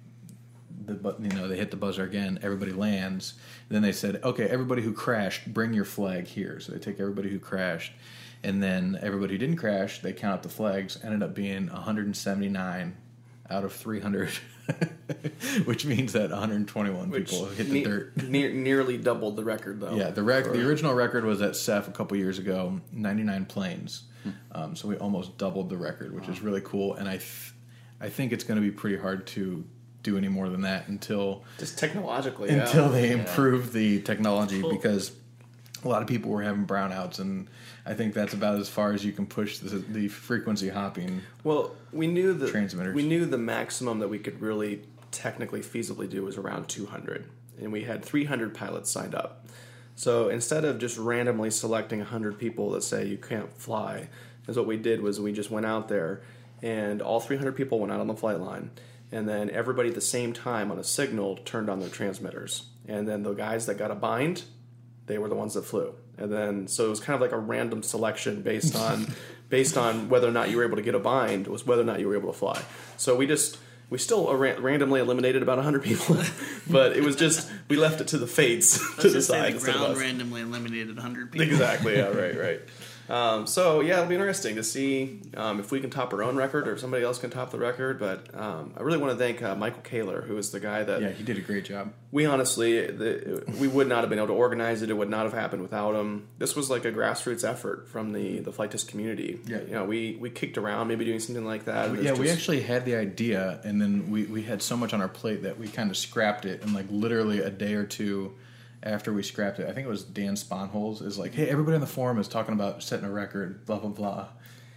[0.84, 2.38] The, you know they hit the buzzer again.
[2.42, 3.34] Everybody lands.
[3.68, 7.28] Then they said, "Okay, everybody who crashed, bring your flag here." So they take everybody
[7.30, 7.92] who crashed,
[8.44, 12.96] and then everybody who didn't crash, they count up the flags, ended up being 179
[13.50, 14.30] out of 300,
[15.64, 18.16] which means that 121 Which people hit the ne- dirt.
[18.28, 19.94] ne- nearly doubled the record, though.
[19.94, 24.02] Yeah, the rec- the original record was at CEF a couple years ago, 99 planes.
[24.50, 26.94] Um, so we almost doubled the record, which is really cool.
[26.94, 27.52] And I, th-
[28.00, 29.64] I think it's going to be pretty hard to
[30.06, 32.48] do any more than that until just technologically.
[32.48, 32.64] yeah.
[32.64, 34.70] until they improve the technology Cool.
[34.70, 35.12] because
[35.84, 37.48] a lot of people were having brownouts and
[37.84, 41.20] I think that's about as far as you can push the, the frequency hopping.
[41.44, 42.94] Well, we knew the Transmitters.
[42.94, 44.82] We knew the maximum that we could really
[45.12, 47.26] technically feasibly do was around 200,
[47.60, 49.46] and we had 300 pilots signed up.
[49.94, 54.08] So instead of just randomly selecting 100 people that say you can't fly,
[54.48, 56.22] is what we did was we just went out there,
[56.62, 58.70] and all 300 people went out on the flight line,
[59.12, 63.08] and then everybody at the same time on a signal turned on their transmitters, and
[63.08, 64.42] then the guys that got a bind
[65.06, 65.94] they were the ones that flew.
[66.18, 69.06] And then so it was kind of like a random selection based on
[69.48, 71.84] based on whether or not you were able to get a bind was whether or
[71.84, 72.60] not you were able to fly.
[72.96, 76.16] So we just we still ra- randomly eliminated about 100 people,
[76.70, 79.54] but it was just we left it to the fates to Let's just say decide
[79.54, 81.46] the ground randomly eliminated 100 people.
[81.46, 81.96] Exactly.
[81.96, 82.08] Yeah.
[82.08, 82.38] Right.
[82.38, 82.60] Right.
[83.08, 86.36] Um, so yeah, it'll be interesting to see um, if we can top our own
[86.36, 87.98] record or if somebody else can top the record.
[87.98, 91.00] But um, I really want to thank uh, Michael Kaler, who is the guy that
[91.02, 91.92] Yeah, he did a great job.
[92.10, 95.24] we honestly the, we would not have been able to organize it it would not
[95.24, 98.88] have happened without him this was like a grassroots effort from the the Flite Test
[98.88, 99.60] community Yeah.
[99.62, 102.62] you know we we kicked around maybe doing something like that Yeah, it's we actually
[102.62, 105.68] had the idea, and then we, we had so much on our plate that we
[105.68, 106.62] kind of scrapped it.
[106.62, 108.34] And like literally a day or two
[108.86, 111.80] after we scrapped it, I think it was Dan Sponholz is like, "Hey, everybody on
[111.80, 114.28] the forum is talking about setting a record, blah blah blah,"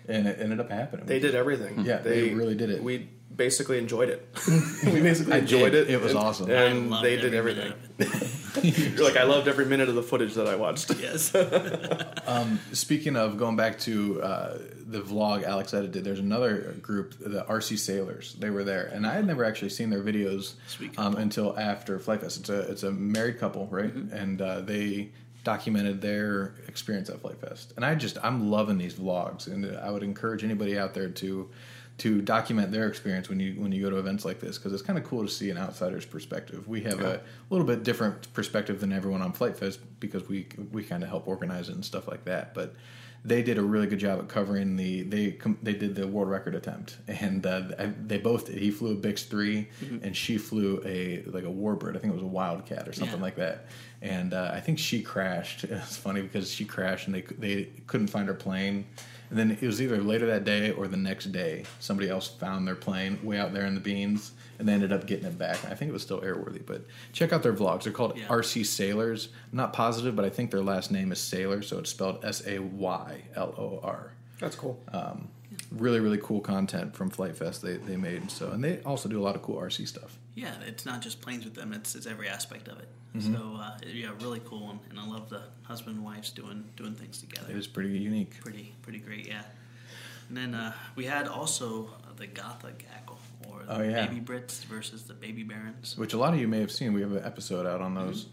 [0.09, 1.05] and it ended up happening.
[1.05, 2.83] they did everything Yeah, they really did it.
[2.83, 4.27] we basically enjoyed it
[4.85, 5.87] we basically I enjoyed did.
[5.89, 6.51] it It was and, awesome.
[6.51, 8.77] And they did every everything minute of it.
[8.97, 11.31] you're like i loved every minute of the footage that i watched Yes.
[12.73, 14.57] Speaking of going back to uh,
[14.87, 18.35] the vlog Alex edited, there's another group, the RC Sailors.
[18.39, 20.53] They were there, and I had never actually seen their videos
[20.97, 22.39] um, until after Flite Fest.
[22.41, 23.93] It's a it's a married couple, right?
[23.93, 25.11] And uh, they
[25.43, 27.73] documented their experience at Flite Fest.
[27.75, 31.49] And I just I'm loving these vlogs, and I would encourage anybody out there to
[31.99, 34.81] to document their experience when you when you go to events like this because it's
[34.81, 36.67] kind of cool to see an outsider's perspective.
[36.67, 40.83] We have a little bit different perspective than everyone on Flite Fest because we we
[40.83, 42.53] kind of help organize it and stuff like that.
[42.53, 42.75] But
[43.25, 46.55] they did a really good job at covering the they they did the world record
[46.55, 47.61] attempt and uh,
[48.05, 48.57] they both did.
[48.57, 49.67] He flew a Bix 3
[50.03, 51.95] and she flew a like a warbird.
[51.95, 53.23] I think it was a Wildcat or something Yeah.
[53.23, 53.65] like that.
[54.01, 55.63] And uh, I think she crashed.
[55.69, 58.85] It's funny because she crashed and they they couldn't find her plane.
[59.29, 62.67] And then it was either later that day or the next day, somebody else found
[62.67, 65.63] their plane way out there in the beans, and they ended up getting it back.
[65.65, 67.83] I think it was still airworthy, but check out their vlogs.
[67.83, 68.27] They're called Yeah.
[68.27, 69.29] RC Sailors.
[69.51, 72.45] I'm not positive, but I think their last name is Sailor, so it's spelled S
[72.45, 74.13] A Y L O R.
[74.39, 74.79] that's cool
[75.71, 78.31] Really, really cool content from Flite Fest they, they made.
[78.31, 80.17] So, and they also do a lot of cool RC stuff.
[80.35, 82.87] Yeah, it's not just planes with them; it's it's every aspect of it.
[83.15, 83.33] Mm-hmm.
[83.35, 84.79] So uh, yeah, really cool, one.
[84.89, 87.47] and I love the husband and wives doing doing things together.
[87.51, 88.39] It was pretty unique.
[88.41, 89.41] pretty pretty great, yeah.
[90.29, 93.08] And then uh, we had also the Gotha gaggle, or the
[93.69, 94.07] Oh, yeah.
[94.07, 95.95] baby Brits versus the baby Barons.
[95.97, 96.91] Which a lot of you may have seen.
[96.93, 98.27] We have an episode out on those.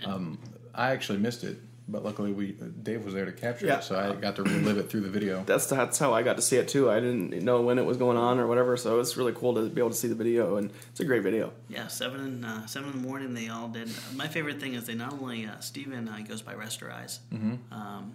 [0.00, 0.38] Yeah, Um,
[0.74, 1.58] I actually missed it,
[1.88, 3.78] but luckily we Dave was there to capture Yeah.
[3.78, 5.42] it, so I got to relive it through the video.
[5.46, 6.90] that's that's how I got to see it too.
[6.90, 9.68] I didn't know when it was going on or whatever, so it's really cool to
[9.68, 11.52] be able to see the video, and it's a great video.
[11.68, 13.34] yeah, seven in uh, seven in the morning.
[13.34, 13.90] They all did.
[14.14, 17.18] My favorite thing is they not only uh, Steven uh, goes by Rasterize.
[17.32, 17.74] Mm-hmm.
[17.74, 18.14] Um,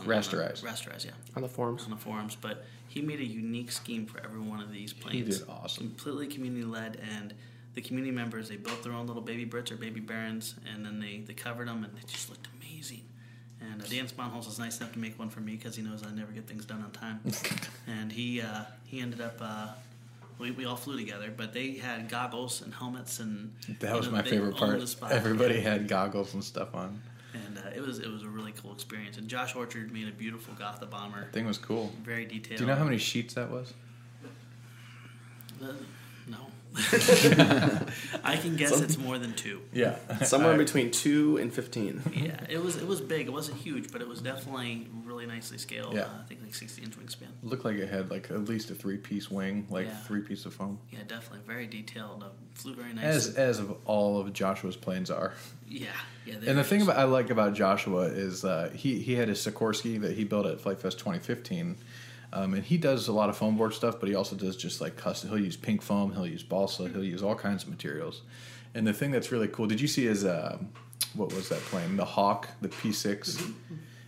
[0.00, 0.62] on- Rasterize.
[0.62, 1.12] Rasterize, yeah.
[1.36, 4.60] On the forums, on the forums, but he made a unique scheme for every one
[4.60, 5.38] of these He planes.
[5.40, 5.88] did awesome.
[5.88, 7.34] Completely community led, and
[7.74, 10.98] the community members they built their own little baby Brits or baby Barons, and then
[11.00, 13.02] they, they covered them, and they just looked amazing.
[13.60, 16.02] And uh, Dan Sponholz was nice enough to make one for me because he knows
[16.06, 17.20] I never get things done on time.
[17.86, 19.38] and he uh, he ended up.
[19.40, 19.68] Uh,
[20.38, 24.12] we, we all flew together, but they had goggles and helmets, and That was know,
[24.12, 24.78] my favorite part.
[24.78, 25.10] the spot.
[25.10, 27.00] Everybody had goggles and stuff on.
[27.66, 29.16] And it was it was a really cool experience.
[29.18, 31.92] And Josh Orchard made a beautiful Gotha bomber, Thing was cool.
[32.02, 32.58] very detailed.
[32.58, 33.72] Do you know how many sheets that was?
[35.62, 35.72] Uh,
[36.28, 36.36] no.
[38.24, 39.62] I can guess it's more than two.
[39.72, 42.02] Yeah, Somewhere I- between two and fifteen.
[42.14, 43.26] Yeah, it was it was big.
[43.26, 44.86] It wasn't huge, but it was definitely
[45.16, 45.94] really nicely scaled.
[45.94, 46.02] Yeah.
[46.02, 47.28] Uh, I think like 60 inch wingspan.
[47.42, 49.96] Looked like it had like at least a three piece wing, like Yeah.
[49.96, 50.78] three piece of foam.
[50.90, 52.22] Yeah, definitely very detailed.
[52.22, 53.04] Uh, flew very nice.
[53.04, 55.32] As as of all of Joshua's planes are.
[55.68, 55.86] yeah,
[56.24, 56.34] yeah.
[56.46, 60.00] And the thing about I like about Joshua is uh, he he had his Sikorsky
[60.00, 61.76] that he built at Flite Fest 2015,
[62.32, 64.80] um, and he does a lot of foam board stuff, but he also does just
[64.80, 65.30] like custom.
[65.30, 68.22] He'll use pink foam, he'll use balsa, he'll use all kinds of materials.
[68.74, 70.58] And the thing that's really cool, did you see his uh,
[71.14, 71.96] what was that plane?
[71.96, 73.52] The Hawk, the P6.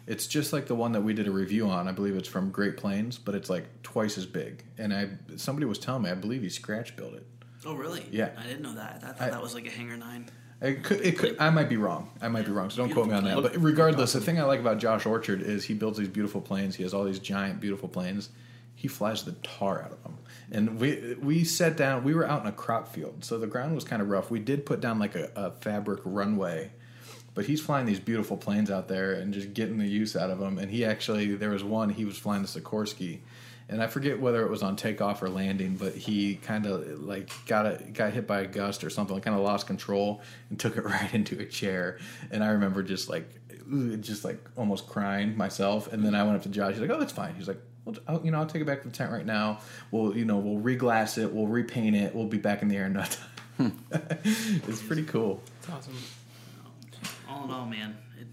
[0.09, 1.87] It's just like the one that we did a review on.
[1.87, 4.65] I believe it's from Great Planes, but it's like twice as big.
[4.79, 7.27] And I somebody was telling me, I believe he scratch built it.
[7.67, 8.05] oh really?
[8.11, 8.31] Yeah.
[8.37, 9.03] I didn't know that.
[9.05, 10.29] I thought I- that was like a Hangar Nine.
[10.61, 12.11] It could, it could, I might be wrong.
[12.21, 13.41] I might be wrong, so don't quote me on that.
[13.41, 16.75] But regardless, the thing I like about Josh Orchard is he builds these beautiful planes.
[16.75, 18.31] He has all these giant, beautiful planes.
[18.75, 20.19] He flies the tar out of them.
[20.51, 22.03] And we we sat down.
[22.03, 24.33] We were out in a crop field, so the ground was kind of rough.
[24.33, 26.73] We did put down like a, a fabric runway,
[27.39, 30.41] but he's flying these beautiful planes out there and just getting the use out of
[30.41, 30.59] them.
[30.59, 33.21] And he actually, there was one he was flying the Sikorsky,
[33.69, 37.31] and I forget whether it was on takeoff or landing, but he kind of like
[37.47, 40.21] got a, got hit by a gust or something, kind of lost control
[40.51, 41.99] and took it right into a chair.
[42.33, 43.33] And I remember just like,
[43.73, 45.93] ooh, just like almost crying myself.
[45.93, 46.73] And then I went up to Josh.
[46.73, 47.61] He's like, "Oh, it's fine." He's like.
[47.85, 49.61] Well, I'll, you know, I'll take it back to the tent right now.
[49.93, 51.33] We'll, you know, we'll reglass it.
[51.33, 52.15] We'll repaint it.
[52.15, 53.29] We'll be back in the air in no time.
[53.57, 53.69] Hmm.
[54.25, 55.41] it's pretty cool.
[55.61, 55.95] It's awesome.
[57.49, 58.27] In all, man, it,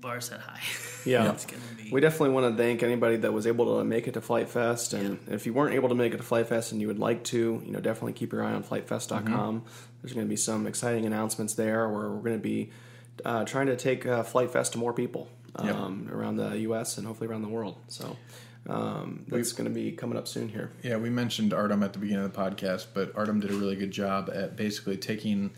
[0.00, 0.60] bar set high.
[1.06, 1.32] Yeah.
[1.32, 1.90] it's gonna be.
[1.90, 4.92] We definitely want to thank anybody that was able to make it to Flite Fest,
[4.92, 7.24] and if you weren't able to make it to Flite Fest and you would like
[7.24, 9.62] to, you know, definitely keep your eye on FliteFest.com.
[10.02, 12.70] There's going to be some exciting announcements there where we're going to be
[13.24, 15.28] uh, trying to take uh, Flite Fest to more people
[15.64, 15.74] Yep.
[15.74, 16.96] um, around the U.S.
[16.98, 17.76] and hopefully around the world.
[17.88, 18.16] So
[18.68, 20.70] um, that's going to be coming up soon here.
[20.82, 23.74] Yeah, we mentioned Artem at the beginning of the podcast, but Artem did a really
[23.76, 25.50] good job at basically taking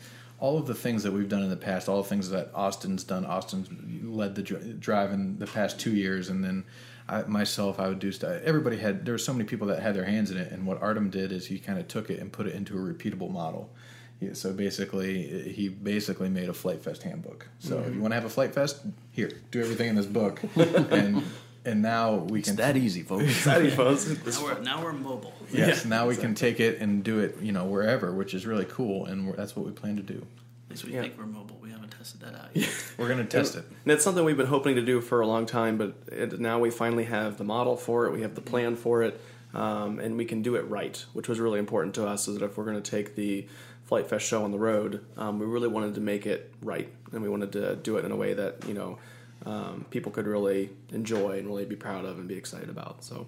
[0.42, 3.04] all of the things that we've done in the past, all the things that Austin's
[3.04, 3.24] done.
[3.24, 3.68] Austin's
[4.02, 6.64] led the dri- drive in the past two years, and then
[7.08, 8.42] I, myself, I would do stuff.
[8.42, 10.82] Everybody had there were so many people that had their hands in it, and what
[10.82, 13.70] Artem did is he kind of took it and put it into a repeatable model.
[14.18, 17.46] He- So basically, he basically made a Flite Fest handbook.
[17.60, 17.94] So if mm-hmm.
[17.94, 18.80] you want to have a Flite Fest,
[19.12, 21.22] here, do everything in this book, and
[21.64, 23.24] and now we It's can that easy, folks.
[23.24, 24.06] Exciting, folks.
[24.26, 25.32] now we're now we're mobile.
[25.52, 28.46] Yes, Yeah, now we can take it and do it, you know, wherever, which is
[28.46, 30.24] really cool, and we're, that's what we plan to do.
[30.66, 31.02] At least we Yeah.
[31.02, 31.58] think we're mobile.
[31.62, 32.68] We haven't tested that out yet.
[32.98, 33.64] We're going to test it.
[33.84, 36.58] And it's something we've been hoping to do for a long time, but it, now
[36.58, 38.12] we finally have the model for it.
[38.12, 39.20] We have the plan for it,
[39.54, 42.26] um, and we can do it right, which was really important to us.
[42.28, 43.46] Is that if we're going to take the
[43.84, 47.22] Flite Fest show on the road, um, we really wanted to make it right, and
[47.22, 48.98] we wanted to do it in a way that you know
[49.46, 53.02] um, people could really enjoy and really be proud of and be excited about.
[53.04, 53.26] So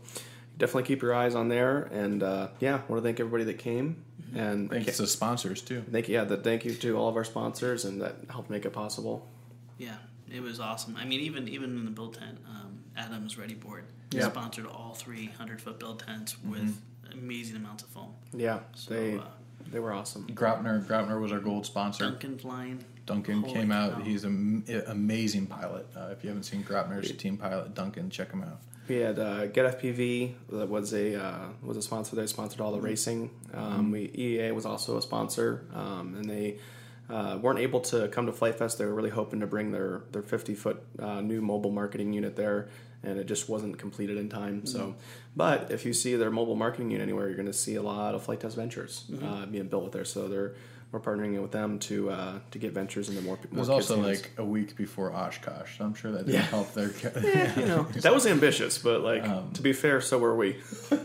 [0.58, 4.04] definitely keep your eyes on there, and uh, yeah, want to thank everybody that came
[4.34, 5.82] and Thanks to sponsors, too.
[5.90, 6.24] Thank you, yeah.
[6.24, 9.28] That thank you to all of our sponsors and that helped make it possible.
[9.78, 9.96] Yeah,
[10.32, 10.96] it was awesome.
[10.96, 14.28] I mean, even even in the build tent, um, Adams Readi-Board Yeah.
[14.30, 16.80] sponsored all three hundred foot build tents with
[17.12, 18.14] amazing amounts of foam.
[18.32, 19.22] Yeah, So they uh,
[19.70, 20.26] they were awesome.
[20.28, 22.04] Graupner, Graupner was our gold sponsor.
[22.04, 22.84] Duncan flying.
[23.06, 23.94] Duncan Holy came out.
[23.94, 24.00] cow.
[24.00, 25.86] He's an amazing pilot.
[25.96, 28.60] Uh, if you haven't seen Graupner's team pilot, Duncan, check him out.
[28.88, 32.16] We had uh, Get FPV that was a uh, was a sponsor.
[32.16, 33.30] They sponsored all the racing.
[33.54, 36.58] Um, we EAA was also a sponsor, um, and they
[37.08, 38.78] uh, weren't able to come to Flite Fest.
[38.78, 42.36] They were really hoping to bring their their 50 foot uh, new mobile marketing unit
[42.36, 42.68] there,
[43.06, 44.66] and it just wasn't completed in time.
[44.66, 44.94] So,
[45.36, 48.14] but if you see their mobile marketing unit anywhere, you're going to see a lot
[48.14, 50.04] of Flite Test Ventures uh, being built with there.
[50.04, 50.54] So they're
[50.92, 53.36] we're partnering with them to uh, to get ventures into more.
[53.42, 56.42] It was also like a week before Oshkosh, so I'm sure that didn't Yeah.
[56.42, 56.90] help their.
[57.58, 60.56] you know that was ambitious, but like to be fair, so were we.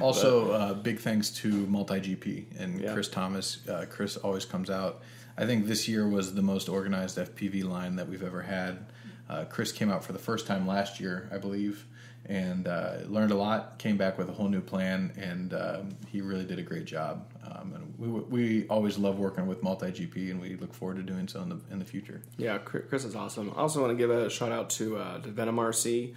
[0.00, 2.92] Also, uh, big thanks to Multi GP and Yeah.
[2.92, 3.66] Chris Thomas.
[3.68, 5.00] Uh, Chris always comes out.
[5.38, 8.84] I think this year was the most organized FPV line that we've ever had.
[9.28, 11.84] Uh, Chris came out for the first time last year, I believe,
[12.26, 13.78] and uh, learned a lot.
[13.78, 17.26] Came back with a whole new plan, and um, he really did a great job.
[17.44, 21.02] Um, and we, we always love working with Multi GP, and we look forward to
[21.02, 22.22] doing so in the in the future.
[22.36, 23.52] Yeah, Chris is awesome.
[23.56, 26.14] I also want to give a shout out to uh, to Venom RC.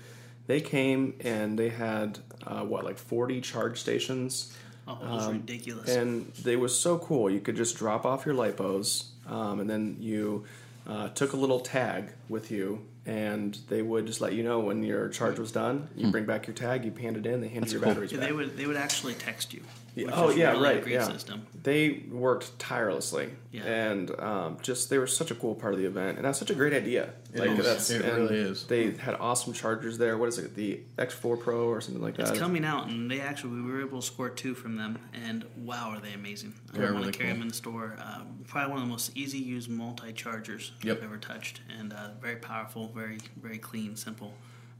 [0.48, 4.56] They came and they had uh, what like forty charge stations,
[4.88, 5.96] Oh, it was ridiculous.
[5.96, 7.30] and they was so cool.
[7.30, 10.46] You could just drop off your lipos, um, and then you
[10.88, 14.84] uh, took a little tag with you, and they would just let you know when
[14.84, 15.42] your charge hmm.
[15.42, 15.90] was done.
[15.96, 16.12] You hmm.
[16.12, 18.28] bring back your tag, you hand it in, they hand you your batteries Yeah, back.
[18.28, 19.62] they would they would actually text you.
[19.96, 20.84] Which oh yeah, really a right.
[20.84, 21.46] great yeah, system.
[21.64, 23.64] they worked tirelessly, Yeah.
[23.64, 26.50] and um, just they were such a cool part of the event, and that's such
[26.50, 27.10] a great idea.
[27.34, 27.66] It like is.
[27.66, 28.66] that's It really is.
[28.66, 30.18] They had awesome chargers there.
[30.18, 30.56] What is it?
[30.56, 32.30] The X4 Pro or something like that.
[32.30, 35.46] It's coming out, and they actually we were able to score two from them, and
[35.58, 36.54] wow, are they amazing!
[36.74, 37.36] I They're want really to carry cool.
[37.36, 37.96] them in the store.
[38.02, 40.98] Uh, probably one of the most easy use multi chargers Yep.
[40.98, 44.34] I've ever touched, and uh, very powerful, very very clean, simple.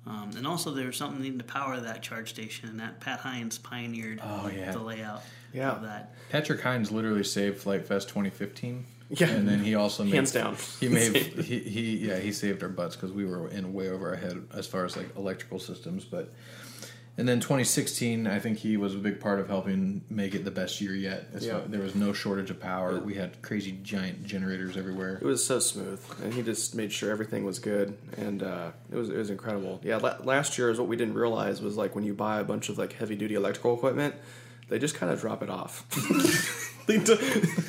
[0.08, 3.20] Um, and also, there was something needing to power that charge station, and that Pat
[3.20, 4.72] Hines pioneered Oh, yeah.
[4.72, 5.22] the layout
[5.54, 5.72] Yeah.
[5.72, 6.16] of that.
[6.30, 8.86] Patrick Hines literally saved Flite Fest 2015.
[9.12, 9.28] Yeah.
[9.30, 10.56] and then he also made, Hands down.
[10.80, 14.10] He made he, he yeah he saved our butts because we were in way over
[14.10, 16.06] our head as far as like electrical systems.
[16.06, 16.32] But
[17.20, 20.52] and then 2016, I think he was a big part of helping make it the
[20.52, 21.28] best year yet.
[21.34, 21.60] As Yeah.
[21.60, 23.00] far- there was no shortage of power.
[23.00, 25.20] We had crazy giant generators everywhere.
[25.22, 28.96] It was so smooth, and he just made sure everything was good, and uh, it
[28.96, 29.80] was it was incredible.
[29.84, 32.44] Yeah, la- last year is what we didn't realize was like when you buy a
[32.44, 34.16] bunch of like heavy duty electrical equipment,
[34.70, 35.86] they just kind of drop it off.
[36.88, 37.16] they do,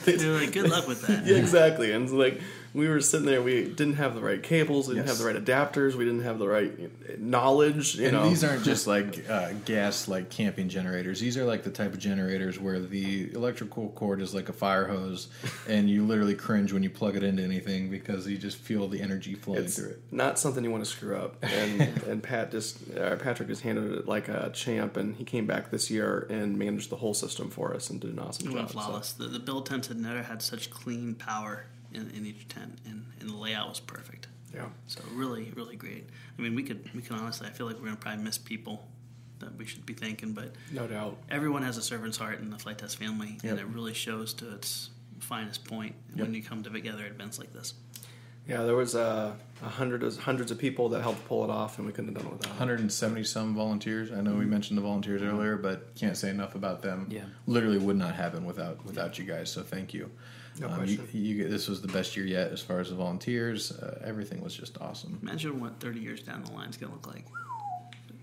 [0.04, 1.26] they They're like, good luck with that.
[1.26, 1.92] yeah, exactly.
[1.92, 2.40] And it's like
[2.72, 5.18] we were sitting there, we didn't have the right cables, we didn't Yes.
[5.18, 7.96] have the right adapters, we didn't have the right knowledge.
[7.96, 11.20] You and know, these aren't just like uh, gas like camping generators.
[11.20, 14.86] These are like the type of generators where the electrical cord is like a fire
[14.86, 15.28] hose,
[15.68, 19.00] and you literally cringe when you plug it into anything because you just feel the
[19.00, 20.02] energy flowing it's through it.
[20.10, 21.36] not something you want to screw up.
[21.50, 25.46] And and Pat just uh, Patrick just handled it like a champ, and he came
[25.46, 28.50] back this year and managed the whole system for us and did an awesome It
[28.50, 28.56] job.
[28.56, 28.72] went so.
[28.74, 29.12] flawless.
[29.12, 33.04] The, the build tents had never had such clean power in, in each tent, and,
[33.20, 34.28] and the layout was perfect.
[34.54, 34.66] Yeah.
[34.86, 36.08] So really, really great.
[36.38, 37.46] I mean, we could we can honestly.
[37.46, 38.86] I feel like we're gonna probably miss people
[39.38, 41.16] that we should be thanking, but No doubt.
[41.30, 43.50] everyone has a servant's heart in the Flite Test family, Yep.
[43.52, 47.52] and it really shows to its finest point when you come together at events like
[47.52, 47.74] this.
[48.48, 51.86] Yeah, there was uh, a hundred, hundreds of people that helped pull it off, and
[51.86, 52.50] we couldn't have done it without.
[52.50, 54.10] 170 some volunteers.
[54.10, 57.06] I know we mentioned the volunteers earlier, but can't say enough about them.
[57.10, 57.24] Yeah.
[57.46, 59.52] literally would not happen without without you guys.
[59.52, 60.10] So thank you.
[60.58, 61.08] No Um, question.
[61.12, 63.72] you, this was the best year yet as far as the volunteers.
[63.72, 65.18] Uh, everything was just awesome.
[65.22, 67.24] Imagine what 30 years down the line is gonna look like.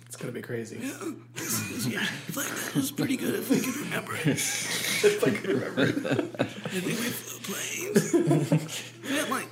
[0.05, 0.78] It's gonna be crazy.
[0.82, 4.28] yeah, flight test was pretty good if we could remember it.
[4.28, 5.82] if I could remember.
[6.39, 8.84] I think we flew planes.
[9.09, 9.47] yeah, like.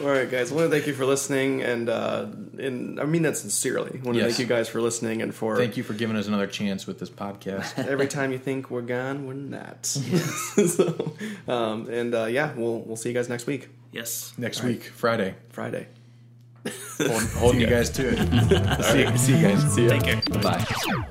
[0.00, 0.50] All right, guys.
[0.50, 2.26] I want to thank you for listening, and uh,
[2.58, 4.00] and I mean that sincerely.
[4.00, 4.30] I want to Yes.
[4.30, 6.98] thank you guys for listening and for Thank you for giving us another chance with
[6.98, 7.78] this podcast.
[7.86, 9.84] every time you think we're gone, we're not.
[9.86, 11.12] so,
[11.46, 14.32] um, and uh, yeah, we'll we'll see you guys next week, Yes.
[14.38, 15.86] Next week, Friday, Friday.
[16.98, 18.84] Hold, holding you guys to it.
[18.84, 19.74] see, see you guys.
[19.74, 19.88] See you.
[19.90, 20.40] Take care.
[20.40, 21.10] Bye.